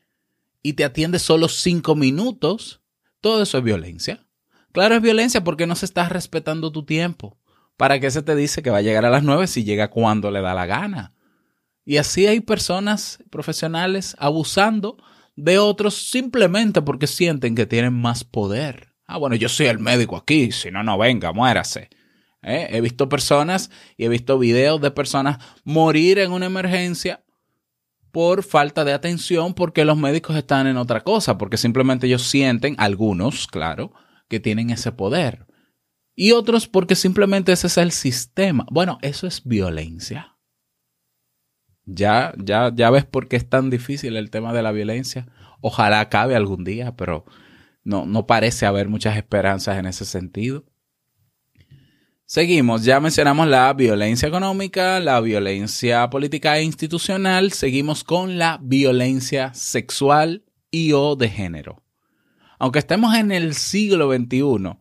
y 0.61 0.73
te 0.73 0.83
atiende 0.83 1.19
solo 1.19 1.47
5 1.47 1.95
minutos, 1.95 2.81
todo 3.21 3.41
eso 3.41 3.57
es 3.57 3.63
violencia. 3.63 4.27
Claro, 4.71 4.95
es 4.95 5.01
violencia 5.01 5.43
porque 5.43 5.67
no 5.67 5.75
se 5.75 5.85
está 5.85 6.09
respetando 6.09 6.71
tu 6.71 6.83
tiempo. 6.83 7.37
¿Para 7.77 7.99
qué 7.99 8.11
se 8.11 8.21
te 8.21 8.35
dice 8.35 8.61
que 8.61 8.69
va 8.69 8.79
a 8.79 8.81
llegar 8.81 9.05
a 9.05 9.09
las 9.09 9.23
9 9.23 9.47
si 9.47 9.63
llega 9.63 9.89
cuando 9.89 10.31
le 10.31 10.41
da 10.41 10.53
la 10.53 10.65
gana? 10.65 11.13
Y 11.85 11.97
así 11.97 12.25
hay 12.25 12.39
personas 12.39 13.19
profesionales 13.29 14.15
abusando 14.19 14.97
de 15.35 15.59
otros 15.59 15.93
simplemente 15.95 16.81
porque 16.81 17.07
sienten 17.07 17.55
que 17.55 17.67
tienen 17.67 17.93
más 17.93 18.23
poder. 18.23 18.93
Ah, 19.05 19.17
bueno, 19.17 19.35
yo 19.35 19.49
soy 19.49 19.67
el 19.67 19.79
médico 19.79 20.17
aquí, 20.17 20.51
si 20.51 20.71
no, 20.71 20.81
no 20.81 20.97
venga, 20.97 21.31
muérase. 21.31 21.89
¿Eh? 22.41 22.67
He 22.71 22.81
visto 22.81 23.07
personas 23.07 23.69
y 23.97 24.05
he 24.05 24.09
visto 24.09 24.39
videos 24.39 24.81
de 24.81 24.91
personas 24.91 25.37
morir 25.63 26.19
en 26.19 26.31
una 26.31 26.47
emergencia 26.47 27.23
por 28.11 28.43
falta 28.43 28.85
de 28.85 28.93
atención 28.93 29.53
porque 29.53 29.83
los 29.83 29.97
médicos 29.97 30.35
están 30.35 30.67
en 30.67 30.77
otra 30.77 31.01
cosa, 31.01 31.37
porque 31.37 31.57
simplemente 31.57 32.07
ellos 32.07 32.23
sienten, 32.23 32.75
algunos, 32.77 33.45
claro, 33.47 33.93
que 34.27 34.39
tienen 34.39 34.69
ese 34.69 34.91
poder. 34.91 35.45
Y 36.15 36.31
otros 36.31 36.67
porque 36.67 36.95
simplemente 36.95 37.51
ese 37.51 37.67
es 37.67 37.77
el 37.77 37.91
sistema. 37.91 38.65
Bueno, 38.71 38.99
eso 39.01 39.27
es 39.27 39.43
violencia. 39.43 40.34
Ya, 41.85 42.33
ya, 42.37 42.71
ya 42.73 42.89
ves 42.89 43.05
por 43.05 43.27
qué 43.27 43.35
es 43.35 43.47
tan 43.47 43.69
difícil 43.69 44.17
el 44.17 44.29
tema 44.29 44.53
de 44.53 44.63
la 44.63 44.71
violencia. 44.71 45.27
Ojalá 45.61 45.99
acabe 45.99 46.35
algún 46.35 46.63
día, 46.63 46.95
pero 46.95 47.25
no, 47.83 48.05
no 48.05 48.25
parece 48.27 48.65
haber 48.65 48.89
muchas 48.89 49.17
esperanzas 49.17 49.77
en 49.77 49.85
ese 49.85 50.05
sentido. 50.05 50.65
Seguimos, 52.27 52.83
ya 52.83 52.99
mencionamos 52.99 53.47
la 53.47 53.71
violencia 53.73 54.27
económica, 54.27 54.99
la 54.99 55.21
violencia 55.21 56.09
política 56.09 56.57
e 56.57 56.63
institucional, 56.63 57.51
seguimos 57.51 58.03
con 58.03 58.39
la 58.39 58.57
violencia 58.63 59.53
sexual 59.53 60.43
y 60.71 60.93
o 60.93 61.15
de 61.15 61.29
género. 61.29 61.83
Aunque 62.57 62.79
estemos 62.79 63.13
en 63.13 63.31
el 63.31 63.53
siglo 63.53 64.11
XXI, 64.11 64.77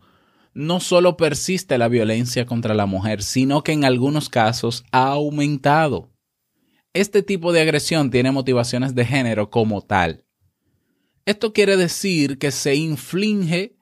no 0.54 0.80
solo 0.80 1.18
persiste 1.18 1.76
la 1.76 1.88
violencia 1.88 2.46
contra 2.46 2.73
la 2.73 2.87
mujer, 2.87 3.23
sino 3.23 3.62
que 3.62 3.73
en 3.73 3.84
algunos 3.84 4.30
casos 4.30 4.84
ha 4.90 5.08
aumentado. 5.08 6.13
Este 6.94 7.22
tipo 7.22 7.52
de 7.52 7.60
agresión 7.60 8.10
tiene 8.10 8.30
motivaciones 8.30 8.94
de 8.94 9.04
género 9.04 9.50
como 9.50 9.82
tal. 9.82 10.24
Esto 11.26 11.52
quiere 11.52 11.76
decir 11.76 12.38
que 12.38 12.50
se 12.50 12.76
inflige, 12.76 13.76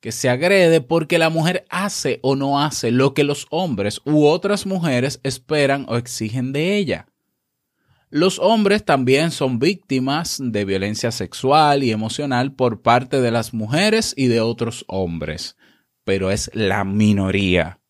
que 0.00 0.12
se 0.12 0.28
agrede 0.28 0.80
porque 0.80 1.18
la 1.18 1.30
mujer 1.30 1.64
hace 1.70 2.20
o 2.22 2.36
no 2.36 2.60
hace 2.60 2.90
lo 2.90 3.14
que 3.14 3.24
los 3.24 3.46
hombres 3.50 4.00
u 4.04 4.26
otras 4.26 4.66
mujeres 4.66 5.18
esperan 5.22 5.86
o 5.88 5.96
exigen 5.96 6.52
de 6.52 6.76
ella. 6.76 7.08
Los 8.10 8.38
hombres 8.38 8.84
también 8.84 9.30
son 9.30 9.58
víctimas 9.58 10.38
de 10.40 10.64
violencia 10.64 11.10
sexual 11.10 11.82
y 11.82 11.90
emocional 11.90 12.54
por 12.54 12.80
parte 12.80 13.20
de 13.20 13.30
las 13.30 13.52
mujeres 13.52 14.14
y 14.16 14.28
de 14.28 14.40
otros 14.40 14.84
hombres, 14.88 15.56
pero 16.04 16.30
es 16.30 16.50
la 16.54 16.84
minoría. 16.84 17.80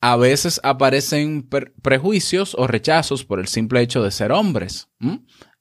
A 0.00 0.16
veces 0.16 0.60
aparecen 0.62 1.48
prejuicios 1.82 2.54
o 2.56 2.66
rechazos 2.66 3.24
por 3.24 3.40
el 3.40 3.48
simple 3.48 3.80
hecho 3.80 4.02
de 4.02 4.10
ser 4.10 4.32
hombres. 4.32 4.88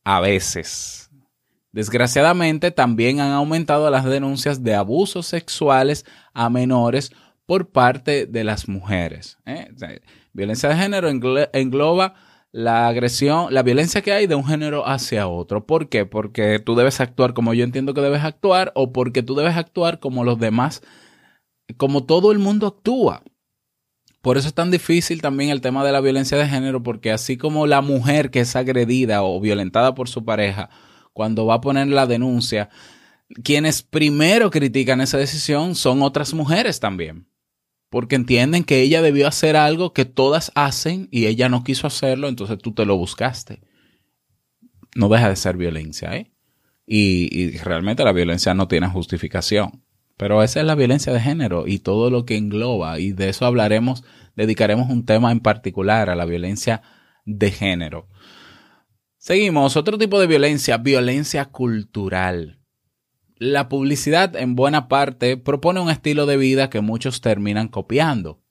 A 0.04 0.20
veces. 0.20 1.10
Desgraciadamente 1.72 2.72
también 2.72 3.20
han 3.20 3.32
aumentado 3.32 3.90
las 3.90 4.06
denuncias 4.06 4.64
de 4.64 4.76
abusos 4.76 5.28
sexuales 5.28 6.06
a 6.34 6.50
menores 6.50 7.12
por 7.46 7.72
parte 7.72 8.26
de 8.26 8.44
las 8.44 8.68
mujeres. 8.68 9.38
¿eh? 9.46 9.70
violencia 10.34 10.70
de 10.70 10.76
género 10.76 11.10
engloba 11.10 12.14
la 12.52 12.88
agresión, 12.88 13.54
la 13.54 13.64
violencia 13.64 14.02
que 14.02 14.14
hay 14.14 14.28
de 14.28 14.36
un 14.36 14.46
género 14.46 14.88
hacia 14.88 15.28
otro. 15.28 15.66
¿Por 15.66 15.90
qué? 15.90 16.06
Porque 16.06 16.60
tú 16.60 16.76
debes 16.76 17.00
actuar 17.00 17.34
como 17.34 17.54
yo 17.54 17.64
entiendo 17.64 17.94
que 17.94 18.02
debes 18.02 18.24
actuar 18.24 18.72
o 18.76 18.92
porque 18.92 19.24
tú 19.24 19.36
debes 19.36 19.56
actuar 19.56 20.00
como 20.00 20.24
los 20.24 20.40
demás, 20.40 20.82
como 21.78 22.06
todo 22.06 22.32
el 22.32 22.40
mundo 22.40 22.68
actúa. 22.68 23.24
Por 24.22 24.38
eso 24.38 24.48
es 24.48 24.54
tan 24.54 24.72
difícil 24.72 25.22
también 25.22 25.52
el 25.52 25.62
tema 25.62 25.86
de 25.86 25.92
la 25.92 26.02
violencia 26.02 26.38
de 26.38 26.48
género, 26.48 26.84
porque 26.84 27.12
así 27.12 27.38
como 27.38 27.68
la 27.68 27.82
mujer 27.82 28.32
que 28.32 28.42
es 28.42 28.56
agredida 28.56 29.24
o 29.24 29.40
violentada 29.40 29.96
por 29.96 30.10
su 30.10 30.26
pareja, 30.26 30.70
cuando 31.14 31.46
va 31.46 31.56
a 31.56 31.62
poner 31.62 31.88
la 31.88 32.06
denuncia, 32.08 32.70
quienes 33.44 33.84
primero 33.84 34.52
critican 34.52 35.02
esa 35.02 35.18
decisión 35.18 35.76
son 35.76 36.02
otras 36.02 36.34
mujeres 36.34 36.80
también 36.80 37.28
porque 37.90 38.16
entienden 38.16 38.64
que 38.64 38.82
ella 38.82 39.02
debió 39.02 39.28
hacer 39.28 39.56
algo 39.56 39.94
que 39.94 40.06
todas 40.06 40.52
hacen 40.56 41.08
y 41.12 41.28
ella 41.28 41.50
no 41.50 41.64
quiso 41.64 41.88
hacerlo, 41.88 42.28
entonces 42.28 42.58
tú 42.58 42.74
te 42.74 42.86
lo 42.86 42.98
buscaste. 42.98 43.62
No 44.96 45.10
deja 45.10 45.30
de 45.30 45.36
ser 45.36 45.58
violencia, 45.58 46.16
¿eh? 46.16 46.32
Y, 46.86 47.58
realmente 47.58 48.04
la 48.04 48.14
violencia 48.14 48.54
no 48.54 48.68
tiene 48.68 48.88
justificación. 48.88 49.84
Pero 50.18 50.42
esa 50.42 50.60
es 50.60 50.66
la 50.66 50.76
violencia 50.76 51.14
de 51.14 51.20
género 51.20 51.68
y 51.68 51.80
todo 51.80 52.10
lo 52.10 52.26
que 52.26 52.38
engloba, 52.38 53.00
y 53.00 53.12
de 53.12 53.30
eso 53.30 53.46
hablaremos, 53.46 54.04
dedicaremos 54.36 54.90
un 54.90 55.06
tema 55.06 55.32
en 55.32 55.40
particular 55.40 56.10
a 56.10 56.16
la 56.16 56.26
violencia 56.26 56.82
de 57.26 57.52
género. 57.52 58.08
Seguimos, 59.18 59.78
otro 59.78 59.98
tipo 59.98 60.20
de 60.20 60.26
violencia, 60.26 60.78
violencia 60.78 61.46
cultural. 61.46 62.60
La 63.36 63.70
publicidad 63.70 64.36
en 64.36 64.56
buena 64.56 64.88
parte 64.88 65.38
propone 65.38 65.80
un 65.80 65.92
estilo 65.92 66.26
de 66.26 66.38
vida 66.38 66.72
que 66.72 66.82
muchos 66.82 67.22
terminan 67.22 67.68
copiando. 67.68 68.42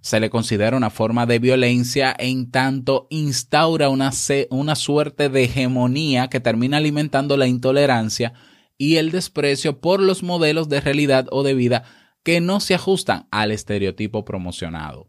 Se 0.00 0.18
le 0.18 0.30
considera 0.30 0.76
una 0.76 0.90
forma 0.90 1.26
de 1.26 1.38
violencia 1.38 2.16
en 2.18 2.50
tanto 2.50 3.06
instaura 3.10 3.88
una, 3.88 4.10
una 4.50 4.74
suerte 4.74 5.28
de 5.28 5.44
hegemonía 5.44 6.28
que 6.28 6.40
termina 6.40 6.78
alimentando 6.78 7.36
la 7.36 7.46
intolerancia 7.46 8.32
y 8.78 8.96
el 8.96 9.10
desprecio 9.10 9.80
por 9.80 10.00
los 10.00 10.22
modelos 10.22 10.68
de 10.68 10.80
realidad 10.80 11.26
o 11.30 11.42
de 11.42 11.54
vida 11.54 11.84
que 12.22 12.40
no 12.40 12.60
se 12.60 12.74
ajustan 12.74 13.26
al 13.30 13.50
estereotipo 13.50 14.24
promocionado. 14.24 15.08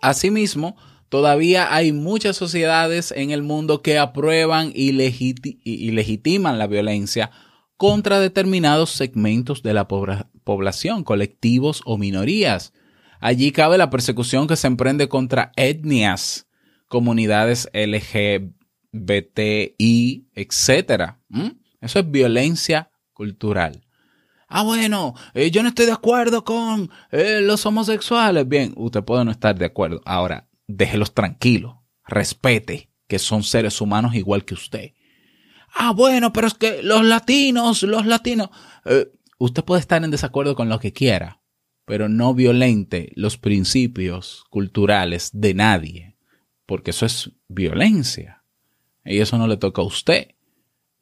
Asimismo, 0.00 0.76
todavía 1.08 1.74
hay 1.74 1.92
muchas 1.92 2.36
sociedades 2.36 3.12
en 3.12 3.30
el 3.30 3.42
mundo 3.42 3.82
que 3.82 3.98
aprueban 3.98 4.72
y, 4.74 4.92
legitiman 4.92 6.58
la 6.58 6.66
violencia 6.66 7.30
contra 7.76 8.20
determinados 8.20 8.90
segmentos 8.90 9.62
de 9.62 9.74
la 9.74 9.88
población, 9.88 11.04
colectivos 11.04 11.82
o 11.84 11.98
minorías. 11.98 12.72
Allí 13.20 13.52
cabe 13.52 13.78
la 13.78 13.90
persecución 13.90 14.48
que 14.48 14.56
se 14.56 14.66
emprende 14.66 15.08
contra 15.08 15.52
etnias, 15.56 16.48
comunidades 16.88 17.68
LGBTI, 17.72 18.50
etc. 20.34 21.14
Eso 21.82 21.98
es 21.98 22.10
violencia 22.10 22.90
cultural. 23.12 23.84
Ah, 24.48 24.62
bueno, 24.62 25.14
eh, 25.34 25.50
yo 25.50 25.62
no 25.62 25.68
estoy 25.68 25.86
de 25.86 25.92
acuerdo 25.92 26.44
con 26.44 26.90
eh, 27.10 27.40
los 27.42 27.66
homosexuales. 27.66 28.48
Bien, 28.48 28.72
usted 28.76 29.02
puede 29.02 29.24
no 29.24 29.30
estar 29.30 29.58
de 29.58 29.66
acuerdo. 29.66 30.00
Ahora, 30.06 30.48
déjelos 30.66 31.12
tranquilos. 31.12 31.74
Respete 32.06 32.90
que 33.06 33.18
son 33.18 33.42
seres 33.42 33.80
humanos 33.80 34.14
igual 34.14 34.44
que 34.44 34.54
usted 34.54 34.92
ah, 35.74 35.92
bueno, 35.92 36.32
pero 36.32 36.46
es 36.46 36.54
que 36.54 36.82
los 36.82 37.04
latinos, 37.04 37.82
los 37.82 38.06
latinos, 38.06 38.50
eh, 38.84 39.10
usted 39.38 39.64
puede 39.64 39.80
estar 39.80 40.02
en 40.04 40.10
desacuerdo 40.10 40.54
con 40.54 40.68
lo 40.68 40.78
que 40.78 40.92
quiera, 40.92 41.42
pero 41.84 42.08
no 42.08 42.34
violente 42.34 43.12
los 43.16 43.38
principios 43.38 44.44
culturales 44.50 45.30
de 45.32 45.54
nadie, 45.54 46.16
porque 46.66 46.90
eso 46.90 47.06
es 47.06 47.32
violencia. 47.48 48.44
Y 49.04 49.18
eso 49.18 49.36
no 49.36 49.48
le 49.48 49.56
toca 49.56 49.82
a 49.82 49.84
usted. 49.84 50.28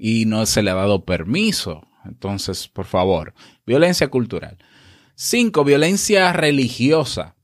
Y 0.03 0.25
no 0.25 0.47
se 0.47 0.63
le 0.63 0.71
ha 0.71 0.75
dado 0.75 1.05
permiso. 1.05 1.87
Entonces, 2.07 2.69
por 2.69 2.87
favor, 2.87 3.35
violencia 3.67 4.09
cultural. 4.09 4.57
Cinco, 5.15 5.63
violencia 5.63 6.33
religiosa. 6.33 7.37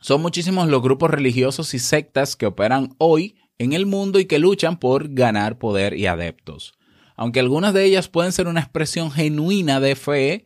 Son 0.00 0.22
muchísimos 0.22 0.68
los 0.68 0.82
grupos 0.82 1.10
religiosos 1.10 1.74
y 1.74 1.80
sectas 1.80 2.36
que 2.36 2.46
operan 2.46 2.94
hoy 2.98 3.34
en 3.58 3.72
el 3.72 3.86
mundo 3.86 4.20
y 4.20 4.26
que 4.26 4.38
luchan 4.38 4.78
por 4.78 5.12
ganar 5.12 5.58
poder 5.58 5.94
y 5.94 6.06
adeptos. 6.06 6.74
Aunque 7.16 7.40
algunas 7.40 7.74
de 7.74 7.84
ellas 7.84 8.08
pueden 8.08 8.30
ser 8.30 8.46
una 8.46 8.60
expresión 8.60 9.10
genuina 9.10 9.80
de 9.80 9.96
fe, 9.96 10.44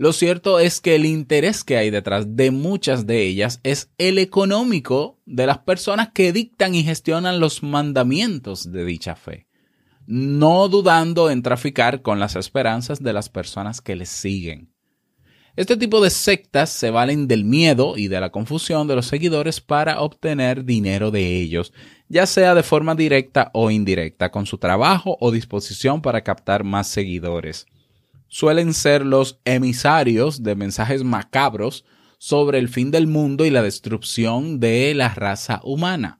lo 0.00 0.12
cierto 0.12 0.60
es 0.60 0.80
que 0.80 0.94
el 0.94 1.04
interés 1.04 1.64
que 1.64 1.76
hay 1.76 1.90
detrás 1.90 2.36
de 2.36 2.52
muchas 2.52 3.06
de 3.06 3.22
ellas 3.26 3.60
es 3.64 3.90
el 3.98 4.18
económico 4.18 5.20
de 5.26 5.46
las 5.46 5.58
personas 5.58 6.10
que 6.14 6.32
dictan 6.32 6.74
y 6.74 6.84
gestionan 6.84 7.40
los 7.40 7.62
mandamientos 7.62 8.70
de 8.72 8.84
dicha 8.84 9.16
fe, 9.16 9.46
no 10.10 10.66
dudando 10.66 11.30
en 11.30 11.40
traficar 11.40 12.02
con 12.02 12.18
las 12.18 12.34
esperanzas 12.34 13.00
de 13.00 13.12
las 13.12 13.28
personas 13.28 13.80
que 13.80 13.94
les 13.94 14.08
siguen. 14.08 14.72
Este 15.54 15.76
tipo 15.76 16.02
de 16.02 16.10
sectas 16.10 16.70
se 16.70 16.90
valen 16.90 17.28
del 17.28 17.44
miedo 17.44 17.96
y 17.96 18.08
de 18.08 18.20
la 18.20 18.30
confusión 18.30 18.88
de 18.88 18.96
los 18.96 19.06
seguidores 19.06 19.60
para 19.60 20.00
obtener 20.00 20.64
dinero 20.64 21.12
de 21.12 21.36
ellos, 21.40 21.72
ya 22.08 22.26
sea 22.26 22.56
de 22.56 22.64
forma 22.64 22.96
directa 22.96 23.52
o 23.54 23.70
indirecta, 23.70 24.32
con 24.32 24.46
su 24.46 24.58
trabajo 24.58 25.16
o 25.20 25.30
disposición 25.30 26.02
para 26.02 26.22
captar 26.22 26.64
más 26.64 26.88
seguidores. 26.88 27.66
Suelen 28.26 28.74
ser 28.74 29.06
los 29.06 29.38
emisarios 29.44 30.42
de 30.42 30.56
mensajes 30.56 31.04
macabros 31.04 31.84
sobre 32.18 32.58
el 32.58 32.68
fin 32.68 32.90
del 32.90 33.06
mundo 33.06 33.44
y 33.44 33.50
la 33.50 33.62
destrucción 33.62 34.58
de 34.58 34.92
la 34.94 35.14
raza 35.14 35.60
humana. 35.62 36.19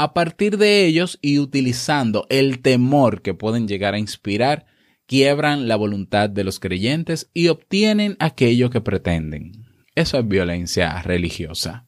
A 0.00 0.14
partir 0.14 0.56
de 0.56 0.86
ellos 0.86 1.18
y 1.20 1.38
utilizando 1.40 2.24
el 2.30 2.62
temor 2.62 3.20
que 3.20 3.34
pueden 3.34 3.68
llegar 3.68 3.92
a 3.92 3.98
inspirar, 3.98 4.64
quiebran 5.04 5.68
la 5.68 5.76
voluntad 5.76 6.30
de 6.30 6.42
los 6.42 6.58
creyentes 6.58 7.28
y 7.34 7.48
obtienen 7.48 8.16
aquello 8.18 8.70
que 8.70 8.80
pretenden. 8.80 9.66
Eso 9.94 10.18
es 10.18 10.26
violencia 10.26 11.02
religiosa. 11.02 11.84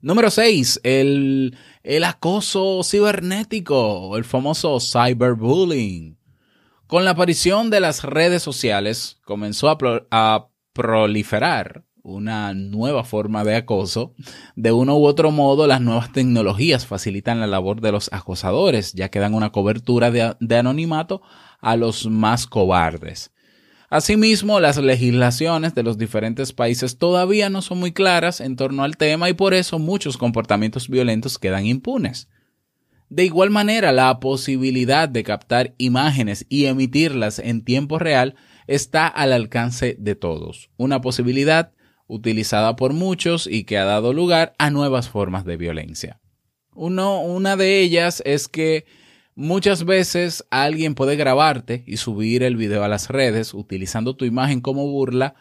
Número 0.00 0.30
6. 0.30 0.82
El, 0.84 1.58
el 1.82 2.04
acoso 2.04 2.84
cibernético, 2.84 4.16
el 4.16 4.22
famoso 4.22 4.78
cyberbullying. 4.78 6.16
Con 6.86 7.04
la 7.04 7.10
aparición 7.10 7.70
de 7.70 7.80
las 7.80 8.04
redes 8.04 8.44
sociales 8.44 9.18
comenzó 9.24 9.68
a, 9.68 9.78
a 10.12 10.48
proliferar 10.72 11.87
una 12.02 12.54
nueva 12.54 13.04
forma 13.04 13.44
de 13.44 13.56
acoso. 13.56 14.14
De 14.56 14.72
uno 14.72 14.96
u 14.98 15.04
otro 15.04 15.30
modo, 15.30 15.66
las 15.66 15.80
nuevas 15.80 16.12
tecnologías 16.12 16.86
facilitan 16.86 17.40
la 17.40 17.46
labor 17.46 17.80
de 17.80 17.92
los 17.92 18.12
acosadores, 18.12 18.92
ya 18.92 19.08
que 19.08 19.18
dan 19.18 19.34
una 19.34 19.50
cobertura 19.50 20.10
de, 20.10 20.36
de 20.40 20.56
anonimato 20.56 21.22
a 21.60 21.76
los 21.76 22.06
más 22.06 22.46
cobardes. 22.46 23.32
Asimismo, 23.90 24.60
las 24.60 24.76
legislaciones 24.76 25.74
de 25.74 25.82
los 25.82 25.96
diferentes 25.96 26.52
países 26.52 26.98
todavía 26.98 27.48
no 27.48 27.62
son 27.62 27.78
muy 27.78 27.92
claras 27.92 28.40
en 28.40 28.56
torno 28.56 28.84
al 28.84 28.98
tema 28.98 29.30
y 29.30 29.32
por 29.32 29.54
eso 29.54 29.78
muchos 29.78 30.18
comportamientos 30.18 30.88
violentos 30.88 31.38
quedan 31.38 31.64
impunes. 31.64 32.28
De 33.08 33.24
igual 33.24 33.48
manera, 33.48 33.90
la 33.90 34.20
posibilidad 34.20 35.08
de 35.08 35.24
captar 35.24 35.74
imágenes 35.78 36.44
y 36.50 36.66
emitirlas 36.66 37.38
en 37.38 37.64
tiempo 37.64 37.98
real 37.98 38.34
está 38.66 39.06
al 39.06 39.32
alcance 39.32 39.96
de 39.98 40.14
todos, 40.14 40.68
una 40.76 41.00
posibilidad 41.00 41.72
utilizada 42.08 42.74
por 42.74 42.92
muchos 42.92 43.46
y 43.46 43.62
que 43.62 43.78
ha 43.78 43.84
dado 43.84 44.12
lugar 44.12 44.54
a 44.58 44.70
nuevas 44.70 45.08
formas 45.08 45.44
de 45.44 45.56
violencia. 45.56 46.20
Uno, 46.74 47.20
una 47.20 47.56
de 47.56 47.80
ellas 47.80 48.22
es 48.26 48.48
que 48.48 48.84
Muchas 49.40 49.84
veces 49.84 50.44
alguien 50.50 50.96
puede 50.96 51.14
grabarte 51.14 51.84
y 51.86 51.98
subir 51.98 52.42
el 52.42 52.56
video 52.56 52.82
a 52.82 52.88
las 52.88 53.08
redes 53.08 53.54
utilizando 53.54 54.16
tu 54.16 54.24
imagen 54.24 54.60
como 54.60 54.88
burla 54.88 55.36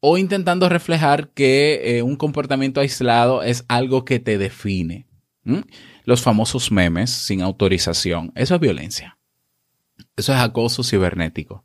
o 0.00 0.18
intentando 0.18 0.68
reflejar 0.68 1.28
que 1.28 1.98
eh, 1.98 2.02
un 2.02 2.16
comportamiento 2.16 2.80
aislado 2.80 3.44
es 3.44 3.64
algo 3.68 4.04
que 4.04 4.18
te 4.18 4.36
define. 4.36 5.06
Los 6.04 6.22
famosos 6.22 6.72
memes 6.72 7.10
sin 7.10 7.40
autorización. 7.40 8.32
Eso 8.34 8.56
es 8.56 8.60
violencia. 8.60 9.16
Eso 10.16 10.32
es 10.32 10.40
acoso 10.40 10.82
cibernético. 10.82 11.64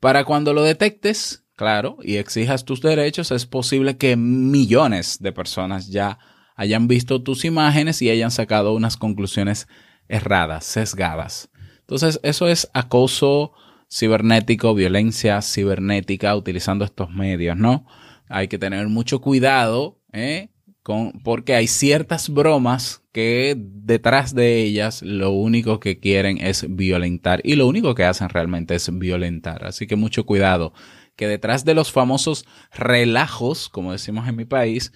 Para 0.00 0.24
cuando 0.24 0.54
lo 0.54 0.62
detectes, 0.62 1.39
claro, 1.60 1.98
y 2.02 2.16
exijas 2.16 2.64
tus 2.64 2.80
derechos, 2.80 3.30
es 3.30 3.44
posible 3.44 3.98
que 3.98 4.16
millones 4.16 5.18
de 5.20 5.30
personas 5.30 5.88
ya 5.88 6.18
hayan 6.56 6.88
visto 6.88 7.22
tus 7.22 7.44
imágenes 7.44 8.00
y 8.00 8.08
hayan 8.08 8.30
sacado 8.30 8.72
unas 8.72 8.96
conclusiones 8.96 9.68
erradas, 10.08 10.64
sesgadas. 10.64 11.50
Entonces, 11.80 12.18
eso 12.22 12.48
es 12.48 12.70
acoso 12.72 13.52
cibernético, 13.92 14.74
violencia 14.74 15.42
cibernética 15.42 16.34
utilizando 16.34 16.86
estos 16.86 17.10
medios, 17.10 17.58
¿no? 17.58 17.84
Hay 18.30 18.48
que 18.48 18.56
tener 18.56 18.88
mucho 18.88 19.20
cuidado, 19.20 20.00
¿eh? 20.14 20.48
Con, 20.82 21.20
porque 21.22 21.54
hay 21.54 21.66
ciertas 21.66 22.30
bromas 22.30 23.02
que 23.12 23.54
detrás 23.58 24.34
de 24.34 24.62
ellas 24.62 25.02
lo 25.02 25.32
único 25.32 25.78
que 25.78 26.00
quieren 26.00 26.38
es 26.38 26.64
violentar 26.74 27.42
y 27.44 27.56
lo 27.56 27.66
único 27.66 27.94
que 27.94 28.04
hacen 28.04 28.30
realmente 28.30 28.76
es 28.76 28.98
violentar. 28.98 29.66
Así 29.66 29.86
que 29.86 29.96
mucho 29.96 30.24
cuidado, 30.24 30.72
que 31.20 31.28
detrás 31.28 31.66
de 31.66 31.74
los 31.74 31.92
famosos 31.92 32.46
relajos, 32.72 33.68
como 33.68 33.92
decimos 33.92 34.26
en 34.26 34.36
mi 34.36 34.46
país, 34.46 34.90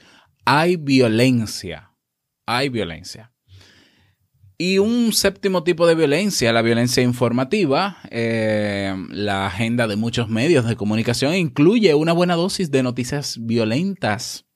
hay 0.47 0.77
violencia. 0.77 1.91
Hay 2.47 2.71
violencia. 2.71 3.31
Y 4.57 4.79
un 4.79 5.13
séptimo 5.13 5.65
tipo 5.65 5.87
de 5.87 5.95
violencia, 5.95 6.51
la 6.55 6.63
violencia 6.63 7.03
informativa. 7.03 7.99
Eh, 8.11 8.97
la 9.11 9.49
agenda 9.49 9.87
de 9.87 9.97
muchos 9.97 10.31
medios 10.31 10.67
de 10.67 10.77
comunicación 10.77 11.35
incluye 11.35 11.93
una 11.93 12.15
buena 12.15 12.37
dosis 12.37 12.71
de 12.71 12.83
noticias 12.83 13.37
violentas. 13.43 14.47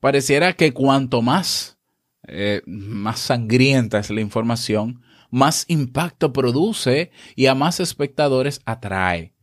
Pareciera 0.00 0.52
que 0.52 0.74
cuanto 0.74 1.22
más, 1.22 1.78
eh, 2.26 2.60
más 2.66 3.20
sangrienta 3.20 4.00
es 4.00 4.10
la 4.10 4.20
información, 4.20 5.00
más 5.30 5.64
impacto 5.68 6.34
produce 6.34 7.10
y 7.36 7.46
a 7.46 7.54
más 7.54 7.80
espectadores 7.80 8.60
atrae. 8.66 9.37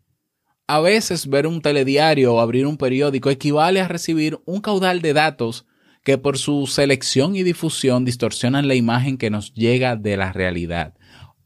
A 0.67 0.79
veces 0.79 1.27
ver 1.29 1.45
un 1.45 1.61
telediario 1.61 2.33
o 2.33 2.39
abrir 2.39 2.65
un 2.65 2.77
periódico 2.77 3.29
equivale 3.29 3.81
a 3.81 3.87
recibir 3.87 4.39
un 4.45 4.61
caudal 4.61 5.01
de 5.01 5.13
datos 5.13 5.65
que 6.03 6.17
por 6.17 6.37
su 6.37 6.65
selección 6.67 7.35
y 7.35 7.43
difusión 7.43 8.03
distorsionan 8.03 8.67
la 8.67 8.75
imagen 8.75 9.17
que 9.17 9.29
nos 9.29 9.53
llega 9.53 9.95
de 9.95 10.17
la 10.17 10.31
realidad. 10.33 10.95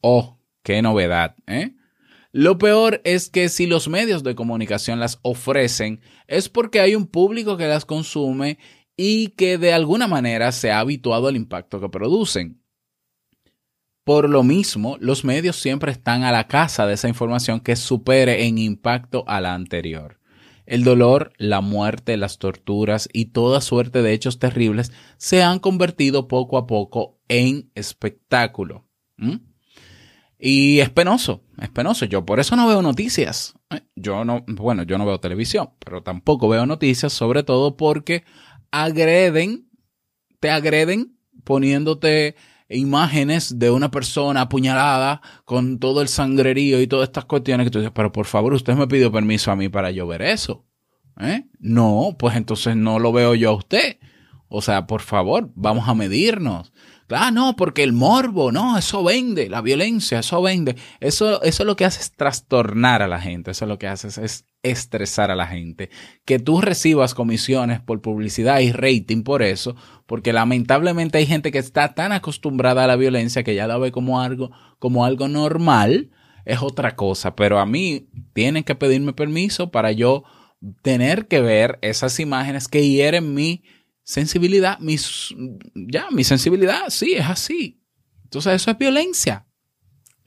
Oh, 0.02 0.40
qué 0.64 0.82
novedad, 0.82 1.36
¿eh? 1.48 1.76
Lo 2.32 2.58
peor 2.60 3.02
es 3.06 3.30
que 3.30 3.50
si 3.50 3.66
los 3.66 3.88
medios 3.88 4.24
de 4.24 4.36
comunicación 4.36 5.00
las 5.00 5.20
ofrecen 5.24 6.00
es 6.28 6.48
porque 6.48 6.80
hay 6.80 6.96
un 6.96 7.08
público 7.08 7.58
que 7.58 7.68
las 7.68 7.86
consume 7.86 8.60
y 8.96 9.30
que 9.30 9.58
de 9.58 9.74
alguna 9.74 10.08
manera 10.08 10.52
se 10.52 10.72
ha 10.72 10.80
habituado 10.80 11.28
al 11.28 11.36
impacto 11.36 11.82
que 11.82 11.90
producen. 11.90 12.62
Por 14.04 14.30
lo 14.30 14.44
mismo, 14.44 14.98
los 15.00 15.24
medios 15.24 15.58
siempre 15.58 15.92
están 15.92 16.24
a 16.24 16.32
la 16.32 16.48
casa 16.48 16.88
de 16.88 16.96
esa 16.96 17.10
información 17.10 17.60
que 17.60 17.76
supere 17.76 18.46
en 18.46 18.58
impacto 18.58 19.24
a 19.28 19.40
la 19.42 19.54
anterior. 19.54 20.20
El 20.66 20.84
dolor, 20.84 21.34
la 21.38 21.62
muerte, 21.62 22.16
las 22.16 22.38
torturas 22.38 23.10
y 23.12 23.26
toda 23.26 23.60
suerte 23.60 24.02
de 24.02 24.14
hechos 24.14 24.38
terribles 24.38 24.92
se 25.18 25.42
han 25.42 25.60
convertido 25.60 26.28
poco 26.28 26.58
a 26.58 26.68
poco 26.68 27.20
en 27.28 27.72
espectáculo. 27.74 28.86
Y 30.38 30.80
es 30.80 30.90
penoso, 30.90 31.44
es 31.60 31.70
penoso. 31.70 32.06
Yo 32.06 32.26
por 32.26 32.40
eso 32.40 32.56
no 32.56 32.68
veo 32.68 32.82
noticias. 32.82 33.56
¿eh? 33.72 33.82
Yo 33.96 34.24
no, 34.24 34.46
bueno, 34.48 34.84
yo 34.84 34.98
no 34.98 35.06
veo 35.06 35.20
televisión, 35.20 35.72
pero 35.80 36.02
tampoco 36.02 36.48
veo 36.48 36.66
noticias, 36.66 37.12
sobre 37.12 37.44
todo 37.44 37.76
porque 37.76 38.24
agreden, 38.72 39.70
te 40.40 40.50
agreden 40.50 41.18
poniéndote 41.44 42.36
imágenes 42.70 43.58
de 43.58 43.72
una 43.72 43.92
persona 43.92 44.42
apuñalada 44.42 45.22
con 45.46 45.80
todo 45.80 46.02
el 46.02 46.08
sangrerío 46.08 46.82
y 46.82 46.88
todas 46.88 47.10
estas 47.10 47.26
cuestiones 47.26 47.66
que 47.66 47.72
tú 47.72 47.80
dices, 47.80 47.92
pero 47.94 48.12
por 48.12 48.26
favor, 48.26 48.54
usted 48.54 48.76
me 48.76 48.88
pidió 48.88 49.12
permiso 49.12 49.52
a 49.52 49.56
mí 49.56 49.70
para 49.70 49.92
yo 49.92 50.08
ver 50.08 50.22
eso. 50.22 50.66
¿Eh? 51.20 51.46
No, 51.60 52.16
pues 52.18 52.36
entonces 52.36 52.76
no 52.76 53.00
lo 53.00 53.12
veo 53.12 53.36
yo 53.36 53.50
a 53.50 53.56
usted. 53.56 53.98
O 54.48 54.62
sea, 54.62 54.88
por 54.88 55.02
favor, 55.02 55.52
vamos 55.56 55.88
a 55.88 55.94
medirnos. 55.94 56.72
Ah, 57.12 57.32
no, 57.32 57.56
porque 57.56 57.84
el 57.84 57.94
morbo, 57.94 58.52
no, 58.52 58.78
eso 58.78 59.04
vende, 59.04 59.50
la 59.50 59.62
violencia, 59.62 60.20
eso 60.20 60.42
vende. 60.42 60.76
Eso, 61.00 61.42
eso 61.44 61.66
lo 61.66 61.76
que 61.76 61.86
hace 61.86 62.02
es 62.02 62.12
trastornar 62.12 63.02
a 63.02 63.08
la 63.08 63.20
gente, 63.20 63.52
eso 63.52 63.66
lo 63.66 63.80
que 63.80 63.88
hace 63.88 64.08
es 64.24 64.46
estresar 64.64 65.32
a 65.32 65.36
la 65.36 65.48
gente. 65.48 65.90
Que 66.26 66.40
tú 66.40 66.62
recibas 66.62 67.14
comisiones 67.14 67.80
por 67.80 68.02
publicidad 68.02 68.60
y 68.60 68.72
rating 68.72 69.24
por 69.24 69.42
eso, 69.42 69.76
porque 70.06 70.34
lamentablemente 70.34 71.18
hay 71.18 71.26
gente 71.26 71.52
que 71.52 71.60
está 71.60 71.94
tan 71.94 72.12
acostumbrada 72.12 72.84
a 72.84 72.88
la 72.88 72.96
violencia 72.96 73.44
que 73.44 73.56
ya 73.56 73.68
la 73.68 73.78
ve 73.78 73.92
como 73.92 74.22
algo, 74.22 74.52
como 74.80 75.06
algo 75.06 75.28
normal, 75.28 76.12
es 76.46 76.62
otra 76.62 76.96
cosa. 76.96 77.36
Pero 77.36 77.60
a 77.60 77.66
mí 77.66 78.10
tienen 78.34 78.64
que 78.64 78.76
pedirme 78.76 79.14
permiso 79.14 79.72
para 79.72 79.92
yo 79.92 80.24
tener 80.82 81.28
que 81.28 81.42
ver 81.42 81.80
esas 81.82 82.20
imágenes 82.20 82.68
que 82.68 82.88
hieren 82.88 83.34
mi 83.34 83.64
sensibilidad, 84.10 84.80
mis, 84.80 85.36
ya, 85.76 86.10
mi 86.10 86.24
sensibilidad, 86.24 86.90
sí, 86.90 87.14
es 87.14 87.28
así. 87.28 87.80
Entonces 88.24 88.54
eso 88.54 88.72
es 88.72 88.78
violencia. 88.80 89.46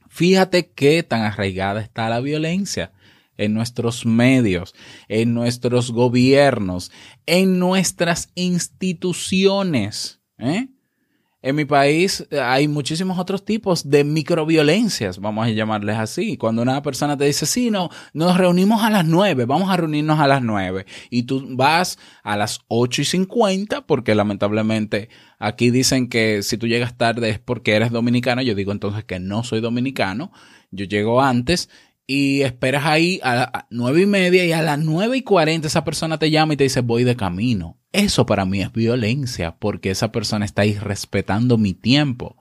Fíjate 0.09 0.71
qué 0.71 1.03
tan 1.03 1.23
arraigada 1.23 1.81
está 1.81 2.09
la 2.09 2.21
violencia 2.21 2.93
en 3.37 3.55
nuestros 3.55 4.07
medios, 4.07 4.73
en 5.09 5.35
nuestros 5.35 5.91
gobiernos, 5.91 6.93
en 7.27 7.59
nuestras 7.59 8.31
instituciones. 8.37 10.21
¿eh? 10.39 10.69
En 11.43 11.57
mi 11.57 11.65
país 11.65 12.25
eh, 12.31 12.39
hay 12.41 12.69
muchísimos 12.69 13.19
otros 13.19 13.45
tipos 13.45 13.91
de 13.91 14.05
microviolencias, 14.05 15.19
vamos 15.19 15.47
a 15.47 15.51
llamarles 15.51 15.97
así. 15.97 16.37
Cuando 16.37 16.63
una 16.63 16.81
persona 16.83 17.17
te 17.17 17.25
dice, 17.25 17.47
sí, 17.47 17.69
no, 17.71 17.91
nos 18.13 18.39
reunimos 18.39 18.85
a 18.85 18.91
las 18.91 19.05
nueve, 19.05 19.45
vamos 19.45 19.69
a 19.69 19.77
reunirnos 19.77 20.21
a 20.21 20.29
las 20.29 20.41
nueve. 20.41 20.87
Y 21.11 21.25
tú 21.25 21.45
vas 21.51 21.99
a 22.23 22.37
las 22.37 22.61
ocho 22.69 23.03
y 23.03 23.05
cincuenta, 23.05 23.85
porque 23.85 24.15
lamentablemente 24.15 25.09
aquí 25.41 25.71
dicen 25.71 26.09
que 26.09 26.45
si 26.45 26.57
tú 26.59 26.69
llegas 26.69 26.97
tarde 26.97 27.31
es 27.31 27.39
porque 27.41 27.75
eres 27.75 27.91
dominicano. 27.91 28.41
Yo 28.43 28.55
digo 28.55 28.71
entonces 28.71 29.05
que 29.05 29.19
no 29.19 29.43
soy 29.43 29.61
dominicano. 29.61 30.31
Yo 30.71 30.85
llego 30.85 31.21
antes 31.21 31.69
y 32.07 32.43
esperas 32.43 32.85
ahí 32.85 33.21
a 33.23 33.35
las 33.35 33.49
nueve 33.71 34.03
y 34.03 34.07
media 34.07 34.45
y 34.45 34.53
a 34.53 34.63
las 34.63 34.79
nueve 34.79 35.19
y 35.19 35.23
cuarenta 35.23 35.69
esa 35.69 35.85
persona 35.85 36.19
te 36.19 36.31
llama 36.31 36.55
y 36.55 36.57
te 36.57 36.65
dice 36.65 36.81
voy 36.81 37.05
de 37.05 37.17
camino. 37.17 37.79
Eso 37.93 38.27
para 38.27 38.45
mí 38.45 38.61
es 38.61 38.73
violencia 38.73 39.57
porque 39.59 39.91
esa 39.91 40.13
persona 40.13 40.45
está 40.45 40.65
irrespetando 40.65 41.59
mi 41.59 41.75
tiempo. 41.75 42.37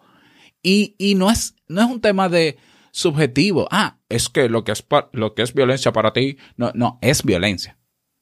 Y, 0.63 0.95
y 0.97 1.15
no, 1.15 1.29
es, 1.29 1.55
no 1.67 1.81
es 1.81 1.87
un 1.87 2.01
tema 2.01 2.29
de 2.29 2.57
subjetivo. 2.91 3.67
Ah, 3.71 3.97
es 4.09 4.29
que 4.29 4.49
lo 4.49 4.63
que 4.63 4.71
es, 4.71 4.85
lo 5.11 5.33
que 5.33 5.41
es 5.41 5.53
violencia 5.53 5.91
para 5.91 6.13
ti, 6.13 6.37
no, 6.57 6.71
no, 6.75 6.99
es 7.01 7.23
violencia. 7.23 7.77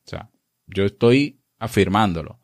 O 0.05 0.09
sea, 0.09 0.31
yo 0.67 0.85
estoy 0.85 1.41
afirmándolo. 1.57 2.39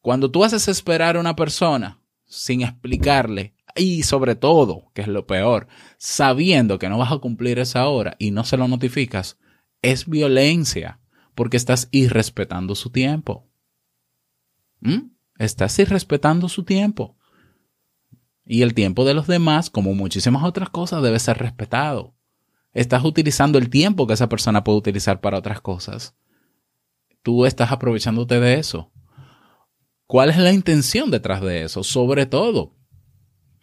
Cuando 0.00 0.30
tú 0.30 0.44
haces 0.44 0.68
esperar 0.68 1.16
a 1.16 1.20
una 1.20 1.36
persona 1.36 2.00
sin 2.26 2.62
explicarle 2.62 3.53
y 3.74 4.04
sobre 4.04 4.36
todo, 4.36 4.90
que 4.94 5.02
es 5.02 5.08
lo 5.08 5.26
peor, 5.26 5.66
sabiendo 5.98 6.78
que 6.78 6.88
no 6.88 6.98
vas 6.98 7.12
a 7.12 7.18
cumplir 7.18 7.58
esa 7.58 7.88
hora 7.88 8.16
y 8.18 8.30
no 8.30 8.44
se 8.44 8.56
lo 8.56 8.68
notificas, 8.68 9.38
es 9.82 10.08
violencia 10.08 11.00
porque 11.34 11.56
estás 11.56 11.88
irrespetando 11.90 12.74
su 12.74 12.90
tiempo. 12.90 13.48
¿Mm? 14.80 15.10
Estás 15.38 15.78
irrespetando 15.78 16.48
su 16.48 16.64
tiempo. 16.64 17.16
Y 18.46 18.62
el 18.62 18.74
tiempo 18.74 19.04
de 19.04 19.14
los 19.14 19.26
demás, 19.26 19.70
como 19.70 19.94
muchísimas 19.94 20.44
otras 20.44 20.70
cosas, 20.70 21.02
debe 21.02 21.18
ser 21.18 21.38
respetado. 21.38 22.14
Estás 22.72 23.04
utilizando 23.04 23.58
el 23.58 23.70
tiempo 23.70 24.06
que 24.06 24.14
esa 24.14 24.28
persona 24.28 24.62
puede 24.62 24.78
utilizar 24.78 25.20
para 25.20 25.38
otras 25.38 25.60
cosas. 25.60 26.14
Tú 27.22 27.46
estás 27.46 27.72
aprovechándote 27.72 28.38
de 28.38 28.54
eso. 28.58 28.92
¿Cuál 30.06 30.30
es 30.30 30.36
la 30.36 30.52
intención 30.52 31.10
detrás 31.10 31.40
de 31.40 31.62
eso? 31.62 31.82
Sobre 31.82 32.26
todo. 32.26 32.74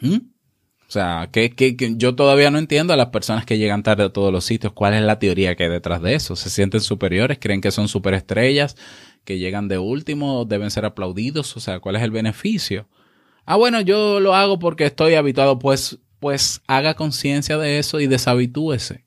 ¿Mm? 0.01 0.15
O 0.15 0.91
sea, 0.91 1.29
que, 1.31 1.53
yo 1.95 2.15
todavía 2.15 2.51
no 2.51 2.57
entiendo 2.57 2.91
a 2.91 2.97
las 2.97 3.07
personas 3.07 3.45
que 3.45 3.57
llegan 3.57 3.81
tarde 3.81 4.03
a 4.03 4.09
todos 4.09 4.33
los 4.33 4.43
sitios. 4.43 4.73
¿Cuál 4.73 4.93
es 4.93 5.01
la 5.01 5.19
teoría 5.19 5.55
que 5.55 5.63
hay 5.63 5.69
detrás 5.69 6.01
de 6.01 6.15
eso? 6.15 6.35
¿Se 6.35 6.49
sienten 6.49 6.81
superiores? 6.81 7.37
¿Creen 7.39 7.61
que 7.61 7.71
son 7.71 7.87
superestrellas? 7.87 8.75
que 9.23 9.37
llegan 9.37 9.67
de 9.67 9.77
último 9.77 10.45
deben 10.45 10.71
ser 10.71 10.85
aplaudidos, 10.85 11.55
o 11.55 11.59
sea, 11.59 11.79
¿cuál 11.79 11.95
es 11.95 12.01
el 12.01 12.11
beneficio? 12.11 12.87
Ah, 13.45 13.55
bueno, 13.55 13.81
yo 13.81 14.19
lo 14.19 14.35
hago 14.35 14.59
porque 14.59 14.85
estoy 14.85 15.15
habituado, 15.15 15.59
pues, 15.59 15.99
pues 16.19 16.61
haga 16.67 16.95
conciencia 16.95 17.57
de 17.57 17.79
eso 17.79 17.99
y 17.99 18.07
deshabitúese. 18.07 19.05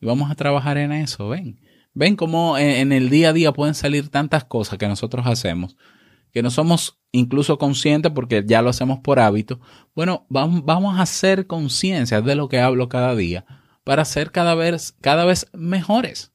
Y 0.00 0.06
vamos 0.06 0.30
a 0.30 0.34
trabajar 0.34 0.78
en 0.78 0.92
eso, 0.92 1.28
ven. 1.28 1.60
Ven 1.94 2.16
cómo 2.16 2.58
en, 2.58 2.92
el 2.92 3.08
día 3.08 3.30
a 3.30 3.32
día 3.32 3.52
pueden 3.52 3.74
salir 3.74 4.10
tantas 4.10 4.44
cosas 4.44 4.78
que 4.78 4.86
nosotros 4.86 5.26
hacemos, 5.26 5.76
que 6.36 6.42
no 6.42 6.50
somos 6.50 6.98
incluso 7.12 7.56
conscientes 7.56 8.12
porque 8.12 8.44
ya 8.46 8.60
lo 8.60 8.68
hacemos 8.68 8.98
por 8.98 9.20
hábito. 9.20 9.58
Bueno, 9.94 10.26
vamos, 10.28 10.98
a 10.98 11.00
hacer 11.00 11.46
conciencia 11.46 12.20
de 12.20 12.34
lo 12.34 12.50
que 12.50 12.60
hablo 12.60 12.90
cada 12.90 13.16
día 13.16 13.46
para 13.84 14.04
ser 14.04 14.32
cada 14.32 14.54
vez, 14.54 14.94
cada 15.00 15.24
vez 15.24 15.46
mejores. 15.54 16.34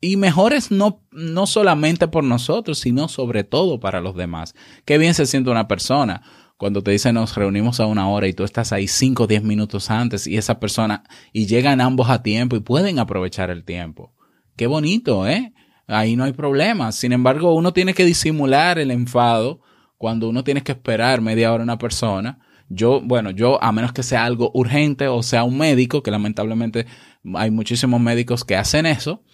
Y 0.00 0.16
mejores 0.16 0.70
no, 0.70 1.04
no 1.10 1.46
solamente 1.46 2.08
por 2.08 2.24
nosotros, 2.24 2.78
sino 2.78 3.08
sobre 3.08 3.44
todo 3.44 3.78
para 3.78 4.00
los 4.00 4.16
demás. 4.16 4.54
Qué 4.86 4.96
bien 4.96 5.12
se 5.12 5.26
siente 5.26 5.50
una 5.50 5.68
persona 5.68 6.22
cuando 6.56 6.82
te 6.82 6.92
dicen 6.92 7.16
nos 7.16 7.36
reunimos 7.36 7.80
a 7.80 7.84
una 7.84 8.08
hora 8.08 8.26
y 8.26 8.32
tú 8.32 8.44
estás 8.44 8.72
ahí 8.72 8.88
5 8.88 9.24
o 9.24 9.26
10 9.26 9.42
minutos 9.42 9.90
antes 9.90 10.26
y 10.26 10.38
esa 10.38 10.60
persona 10.60 11.04
y 11.34 11.44
llegan 11.44 11.82
ambos 11.82 12.08
a 12.08 12.22
tiempo 12.22 12.56
y 12.56 12.60
pueden 12.60 13.00
aprovechar 13.00 13.50
el 13.50 13.64
tiempo. 13.64 14.14
Qué 14.56 14.66
bonito, 14.66 15.28
¿eh? 15.28 15.52
Ahí 15.88 16.14
no 16.14 16.22
hay 16.24 16.32
problema. 16.32 16.92
Sin 16.92 17.12
embargo, 17.12 17.54
uno 17.54 17.72
tiene 17.72 17.94
que 17.94 18.04
disimular 18.04 18.78
el 18.78 18.92
enfado 18.92 19.60
cuando 19.96 20.28
uno 20.28 20.44
tiene 20.44 20.62
que 20.62 20.72
esperar 20.72 21.20
media 21.20 21.52
hora 21.52 21.62
a 21.62 21.64
una 21.64 21.78
persona. 21.78 22.38
Yo, 22.68 23.00
bueno, 23.00 23.32
yo, 23.32 23.60
a 23.62 23.72
menos 23.72 23.92
que 23.92 24.04
sea 24.04 24.24
algo 24.24 24.52
urgente 24.54 25.08
o 25.08 25.22
sea 25.24 25.42
un 25.42 25.58
médico, 25.58 26.02
que 26.02 26.10
lamentablemente 26.12 26.86
hay 27.34 27.50
muchísimos 27.50 28.00
médicos 28.00 28.44
que 28.44 28.54
hacen 28.54 28.86
eso, 28.86 29.24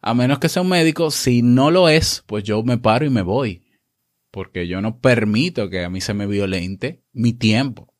a 0.00 0.14
menos 0.14 0.38
que 0.38 0.48
sea 0.48 0.62
un 0.62 0.68
médico, 0.68 1.10
si 1.10 1.42
no 1.42 1.70
lo 1.70 1.88
es, 1.88 2.24
pues 2.26 2.44
yo 2.44 2.62
me 2.62 2.78
paro 2.78 3.04
y 3.04 3.10
me 3.10 3.22
voy 3.22 3.62
porque 4.30 4.68
yo 4.68 4.80
no 4.80 5.00
permito 5.00 5.68
que 5.70 5.84
a 5.84 5.90
mí 5.90 6.00
se 6.00 6.14
me 6.14 6.26
violente 6.26 7.04
mi 7.12 7.32
tiempo. 7.32 7.94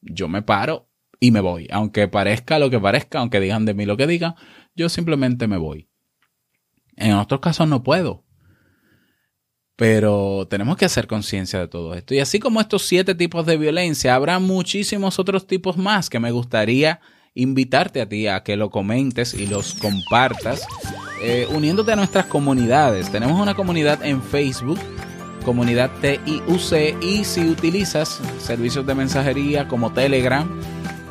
Yo 0.00 0.28
me 0.28 0.42
paro 0.42 0.90
y 1.20 1.30
me 1.30 1.40
voy. 1.40 1.68
Aunque 1.70 2.08
parezca 2.08 2.58
lo 2.58 2.70
que 2.70 2.80
parezca, 2.80 3.20
aunque 3.20 3.40
digan 3.40 3.64
de 3.64 3.74
mí 3.74 3.84
lo 3.84 3.96
que 3.96 4.06
digan, 4.06 4.34
yo 4.74 4.88
simplemente 4.88 5.46
me 5.48 5.58
voy. 5.58 5.88
En 6.96 7.12
otros 7.14 7.40
casos 7.40 7.68
no 7.68 7.82
puedo. 7.82 8.24
Pero 9.76 10.46
tenemos 10.48 10.76
que 10.76 10.86
hacer 10.86 11.06
conciencia 11.06 11.60
de 11.60 11.68
todo 11.68 11.94
esto. 11.94 12.14
Y 12.14 12.20
así 12.20 12.38
como 12.38 12.60
estos 12.60 12.82
siete 12.82 13.14
tipos 13.14 13.44
de 13.44 13.58
violencia, 13.58 14.14
habrá 14.14 14.38
muchísimos 14.38 15.18
otros 15.18 15.46
tipos 15.46 15.76
más 15.76 16.08
que 16.08 16.18
me 16.18 16.30
gustaría 16.30 17.00
invitarte 17.34 18.00
a 18.00 18.08
ti 18.08 18.26
a 18.26 18.42
que 18.42 18.56
lo 18.56 18.70
comentes 18.70 19.34
y 19.34 19.46
los 19.46 19.74
compartas, 19.74 20.66
eh, 21.22 21.46
uniéndote 21.50 21.92
a 21.92 21.96
nuestras 21.96 22.24
comunidades. 22.26 23.12
Tenemos 23.12 23.38
una 23.38 23.54
comunidad 23.54 24.02
en 24.04 24.22
Facebook 24.22 24.78
comunidad 25.46 25.92
TIUC 26.00 27.00
y 27.00 27.24
si 27.24 27.48
utilizas 27.48 28.20
servicios 28.40 28.84
de 28.84 28.96
mensajería 28.96 29.68
como 29.68 29.92
Telegram, 29.92 30.44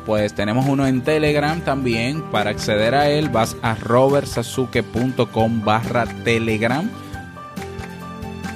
pues 0.06 0.34
tenemos 0.34 0.66
uno 0.66 0.86
en 0.86 1.02
Telegram 1.02 1.60
también. 1.60 2.22
Para 2.30 2.50
acceder 2.50 2.94
a 2.94 3.10
él 3.10 3.28
vas 3.28 3.56
a 3.60 3.74
robertsasuke.com 3.74 5.64
barra 5.64 6.06
Telegram 6.24 6.88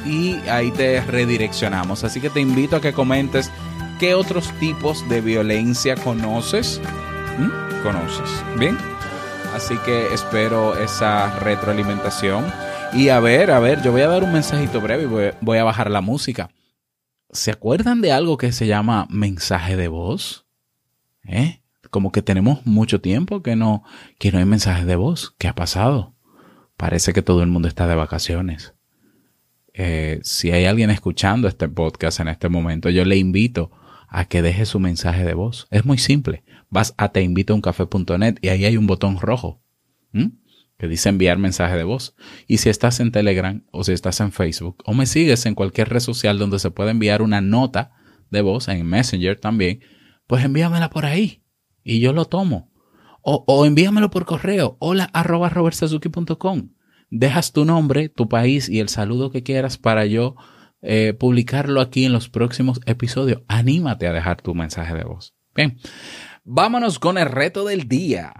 y 0.06 0.36
ahí 0.48 0.70
te 0.70 1.00
redireccionamos. 1.02 2.04
Así 2.04 2.20
que 2.20 2.30
te 2.30 2.40
invito 2.40 2.76
a 2.76 2.80
que 2.80 2.92
comentes 2.92 3.50
qué 3.98 4.14
otros 4.14 4.50
tipos 4.58 5.06
de 5.08 5.20
violencia 5.20 5.96
conoces. 5.96 6.80
¿Mm? 7.38 7.82
¿Conoces? 7.82 8.30
Bien. 8.58 8.78
Así 9.54 9.76
que 9.78 10.12
espero 10.14 10.76
esa 10.78 11.38
retroalimentación. 11.40 12.44
Y 12.92 13.08
a 13.08 13.20
ver, 13.20 13.50
a 13.50 13.60
ver, 13.60 13.82
yo 13.82 13.92
voy 13.92 14.02
a 14.02 14.08
dar 14.08 14.24
un 14.24 14.32
mensajito 14.32 14.80
breve 14.80 15.04
y 15.04 15.32
voy, 15.40 15.58
a 15.58 15.64
bajar 15.64 15.90
la 15.90 16.00
música. 16.00 16.50
¿Se 17.30 17.50
acuerdan 17.50 18.00
de 18.00 18.12
algo 18.12 18.36
que 18.36 18.52
se 18.52 18.66
llama 18.66 19.06
mensaje 19.10 19.76
de 19.76 19.88
voz? 19.88 20.46
¿Eh? 21.24 21.62
Como 21.90 22.12
que 22.12 22.22
tenemos 22.22 22.64
mucho 22.66 23.00
tiempo 23.00 23.42
que 23.42 23.56
no, 23.56 23.82
que 24.18 24.32
no 24.32 24.38
hay 24.38 24.44
mensaje 24.44 24.84
de 24.84 24.96
voz. 24.96 25.34
¿Qué 25.38 25.48
ha 25.48 25.54
pasado? 25.54 26.14
Parece 26.76 27.12
que 27.12 27.22
todo 27.22 27.42
el 27.42 27.48
mundo 27.48 27.68
está 27.68 27.86
de 27.86 27.94
vacaciones. 27.94 28.74
Eh, 29.74 30.20
si 30.22 30.50
hay 30.50 30.64
alguien 30.64 30.90
escuchando 30.90 31.48
este 31.48 31.68
podcast 31.68 32.20
en 32.20 32.28
este 32.28 32.48
momento, 32.48 32.90
yo 32.90 33.04
le 33.04 33.16
invito 33.16 33.70
a 34.08 34.24
que 34.24 34.42
deje 34.42 34.66
su 34.66 34.80
mensaje 34.80 35.24
de 35.24 35.34
voz. 35.34 35.68
Es 35.70 35.84
muy 35.84 35.98
simple. 35.98 36.42
Vas 36.68 36.94
a 36.96 37.10
teinvitouncafe.net 37.10 38.38
y 38.42 38.48
ahí 38.48 38.64
hay 38.64 38.76
un 38.76 38.86
botón 38.86 39.18
rojo 39.18 39.62
que 40.80 40.88
dice 40.88 41.08
enviar 41.08 41.38
mensaje 41.38 41.76
de 41.76 41.84
voz. 41.84 42.16
Y 42.46 42.58
si 42.58 42.68
estás 42.68 43.00
en 43.00 43.12
Telegram 43.12 43.62
o 43.70 43.84
si 43.84 43.92
estás 43.92 44.20
en 44.20 44.32
Facebook 44.32 44.82
o 44.86 44.94
me 44.94 45.06
sigues 45.06 45.46
en 45.46 45.54
cualquier 45.54 45.88
red 45.90 46.00
social 46.00 46.38
donde 46.38 46.58
se 46.58 46.70
puede 46.70 46.90
enviar 46.90 47.22
una 47.22 47.40
nota 47.40 47.92
de 48.30 48.40
voz, 48.40 48.68
en 48.68 48.86
Messenger 48.86 49.38
también, 49.38 49.80
pues 50.30 50.44
envíamela 50.44 50.90
por 50.90 51.06
ahí 51.06 51.42
y 51.82 51.98
yo 51.98 52.12
lo 52.12 52.24
tomo. 52.24 52.70
O, 53.20 53.42
o 53.48 53.66
envíamelo 53.66 54.10
por 54.10 54.26
correo, 54.26 54.76
hola 54.78 55.10
arroba 55.12 55.48
robertsazuki.com. 55.48 56.68
Dejas 57.10 57.52
tu 57.52 57.64
nombre, 57.64 58.08
tu 58.08 58.28
país 58.28 58.68
y 58.68 58.78
el 58.78 58.88
saludo 58.88 59.32
que 59.32 59.42
quieras 59.42 59.76
para 59.76 60.06
yo 60.06 60.36
eh, 60.82 61.14
publicarlo 61.18 61.80
aquí 61.80 62.04
en 62.04 62.12
los 62.12 62.28
próximos 62.28 62.80
episodios. 62.86 63.42
Anímate 63.48 64.06
a 64.06 64.12
dejar 64.12 64.40
tu 64.40 64.54
mensaje 64.54 64.94
de 64.94 65.02
voz. 65.02 65.34
Bien, 65.52 65.78
vámonos 66.44 67.00
con 67.00 67.18
el 67.18 67.26
reto 67.26 67.64
del 67.64 67.88
día. 67.88 68.32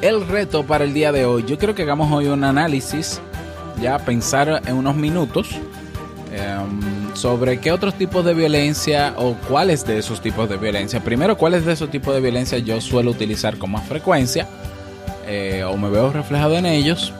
El 0.00 0.26
reto 0.26 0.64
para 0.64 0.84
el 0.84 0.94
día 0.94 1.12
de 1.12 1.24
hoy. 1.24 1.44
Yo 1.46 1.58
quiero 1.58 1.74
que 1.74 1.82
hagamos 1.82 2.12
hoy 2.12 2.26
un 2.28 2.44
análisis, 2.44 3.20
ya 3.80 3.98
pensar 3.98 4.62
en 4.66 4.76
unos 4.76 4.96
minutos 4.96 5.50
em, 6.32 7.14
sobre 7.14 7.58
qué 7.58 7.72
otros 7.72 7.94
tipos 7.94 8.24
de 8.24 8.34
violencia 8.34 9.14
o 9.16 9.34
cuáles 9.48 9.84
de 9.86 9.98
esos 9.98 10.20
tipos 10.20 10.48
de 10.48 10.56
violencia. 10.56 11.00
Primero, 11.00 11.36
cuáles 11.36 11.64
de 11.64 11.72
esos 11.72 11.90
tipos 11.90 12.14
de 12.14 12.20
violencia 12.20 12.58
yo 12.58 12.80
suelo 12.80 13.10
utilizar 13.10 13.58
con 13.58 13.72
más 13.72 13.86
frecuencia 13.88 14.46
eh, 15.26 15.64
o 15.64 15.76
me 15.76 15.90
veo 15.90 16.12
reflejado 16.12 16.56
en 16.56 16.66
ellos. 16.66 17.12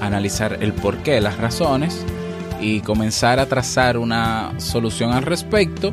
Analizar 0.00 0.58
el 0.60 0.72
porqué, 0.72 1.20
las 1.20 1.36
razones 1.38 2.04
y 2.60 2.80
comenzar 2.80 3.38
a 3.38 3.46
trazar 3.46 3.96
una 3.96 4.52
solución 4.58 5.12
al 5.12 5.22
respecto 5.22 5.92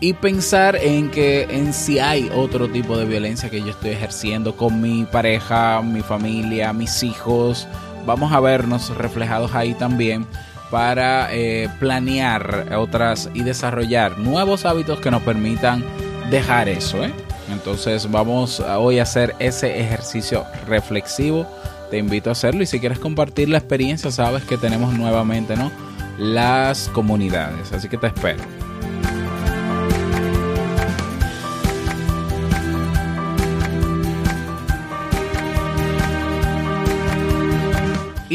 y 0.00 0.12
pensar 0.12 0.76
en 0.76 1.10
que 1.10 1.42
en 1.50 1.72
si 1.72 1.98
hay 1.98 2.30
otro 2.34 2.68
tipo 2.68 2.96
de 2.96 3.04
violencia 3.04 3.50
que 3.50 3.60
yo 3.60 3.70
estoy 3.70 3.90
ejerciendo 3.90 4.56
con 4.56 4.80
mi 4.80 5.04
pareja, 5.04 5.82
mi 5.82 6.02
familia, 6.02 6.72
mis 6.72 7.02
hijos. 7.02 7.66
Vamos 8.06 8.32
a 8.32 8.40
vernos 8.40 8.96
reflejados 8.96 9.54
ahí 9.54 9.74
también 9.74 10.26
para 10.70 11.34
eh, 11.34 11.68
planear 11.80 12.72
otras 12.76 13.28
y 13.34 13.42
desarrollar 13.42 14.18
nuevos 14.18 14.64
hábitos 14.66 15.00
que 15.00 15.10
nos 15.10 15.22
permitan 15.22 15.84
dejar 16.30 16.68
eso. 16.68 17.04
¿eh? 17.04 17.12
Entonces 17.50 18.08
vamos 18.10 18.60
hoy 18.60 19.00
a 19.00 19.02
hacer 19.02 19.34
ese 19.40 19.80
ejercicio 19.80 20.44
reflexivo. 20.66 21.46
Te 21.90 21.98
invito 21.98 22.28
a 22.28 22.32
hacerlo 22.32 22.62
y 22.62 22.66
si 22.66 22.78
quieres 22.78 22.98
compartir 22.98 23.48
la 23.48 23.58
experiencia 23.58 24.10
sabes 24.10 24.44
que 24.44 24.58
tenemos 24.58 24.94
nuevamente 24.94 25.56
¿no? 25.56 25.72
las 26.18 26.88
comunidades. 26.90 27.72
Así 27.72 27.88
que 27.88 27.96
te 27.96 28.08
espero. 28.08 28.57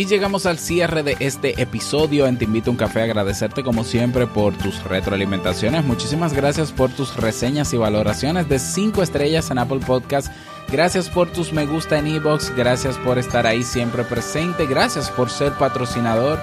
Llegamos 0.06 0.46
al 0.46 0.60
cierre 0.60 1.02
de 1.02 1.16
este 1.20 1.62
episodio 1.62 2.28
en 2.28 2.38
Te 2.38 2.46
Invito 2.46 2.70
a 2.70 2.72
un 2.72 2.78
Café. 2.78 3.04
Agradecerte 3.04 3.63
como 3.63 3.84
siempre 3.84 4.28
por 4.28 4.54
tus 4.58 4.84
retroalimentaciones. 4.84 5.86
Muchísimas 5.86 6.34
gracias 6.34 6.72
por 6.72 6.89
tus 6.92 7.16
reseñas 7.16 7.74
y 7.74 7.78
valoraciones 7.78 8.50
de 8.50 8.60
5 8.60 9.02
estrellas 9.02 9.50
en 9.50 9.60
Apple 9.60 9.80
Podcast. 9.80 10.32
Gracias 10.72 11.10
por 11.10 11.32
tus 11.32 11.54
me 11.54 11.66
gusta 11.66 11.98
en 11.98 12.08
Evox. 12.08 12.54
Gracias 12.56 12.98
por 12.98 13.18
estar 13.18 13.48
ahí 13.48 13.63
siempre 13.63 14.04
presente. 14.04 14.66
Gracias 14.66 15.10
por 15.10 15.30
ser 15.30 15.54
patrocinador 15.54 16.39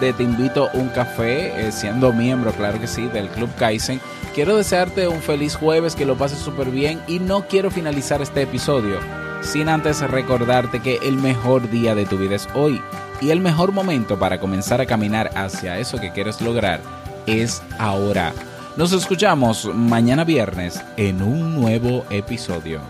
de 0.00 0.12
Te 0.12 0.24
Invito 0.24 0.68
a 0.68 0.76
un 0.76 0.88
Café, 0.88 1.68
eh, 1.68 1.72
siendo 1.72 2.12
miembro, 2.12 2.52
claro 2.52 2.80
que 2.80 2.88
sí, 2.88 3.06
del 3.06 3.28
Club 3.28 3.50
Kaizen. 3.56 4.00
Quiero 4.34 4.56
desearte 4.56 5.06
un 5.06 5.22
feliz 5.22 5.54
jueves, 5.54 5.94
que 5.94 6.04
lo 6.04 6.16
pases 6.16 6.38
súper 6.38 6.70
bien 6.70 7.00
y 7.06 7.20
no 7.20 7.46
quiero 7.46 7.70
finalizar 7.70 8.20
este 8.22 8.42
episodio 8.42 8.98
sin 9.44 9.68
antes 9.68 10.00
recordarte 10.00 10.80
que 10.80 10.96
el 11.02 11.16
mejor 11.16 11.70
día 11.70 11.94
de 11.94 12.06
tu 12.06 12.16
vida 12.16 12.34
es 12.34 12.48
hoy 12.54 12.80
y 13.24 13.30
el 13.30 13.40
mejor 13.40 13.72
momento 13.72 14.18
para 14.18 14.38
comenzar 14.38 14.82
a 14.82 14.86
caminar 14.86 15.30
hacia 15.34 15.78
eso 15.78 15.98
que 15.98 16.12
quieres 16.12 16.42
lograr 16.42 16.80
es 17.26 17.62
ahora. 17.78 18.34
Nos 18.76 18.92
escuchamos 18.92 19.64
mañana 19.74 20.24
viernes 20.24 20.84
en 20.98 21.22
un 21.22 21.54
nuevo 21.54 22.04
episodio. 22.10 22.82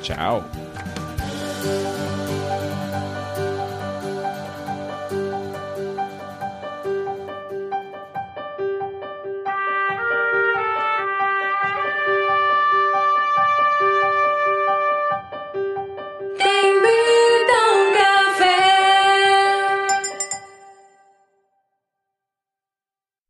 Chao. 0.00 0.65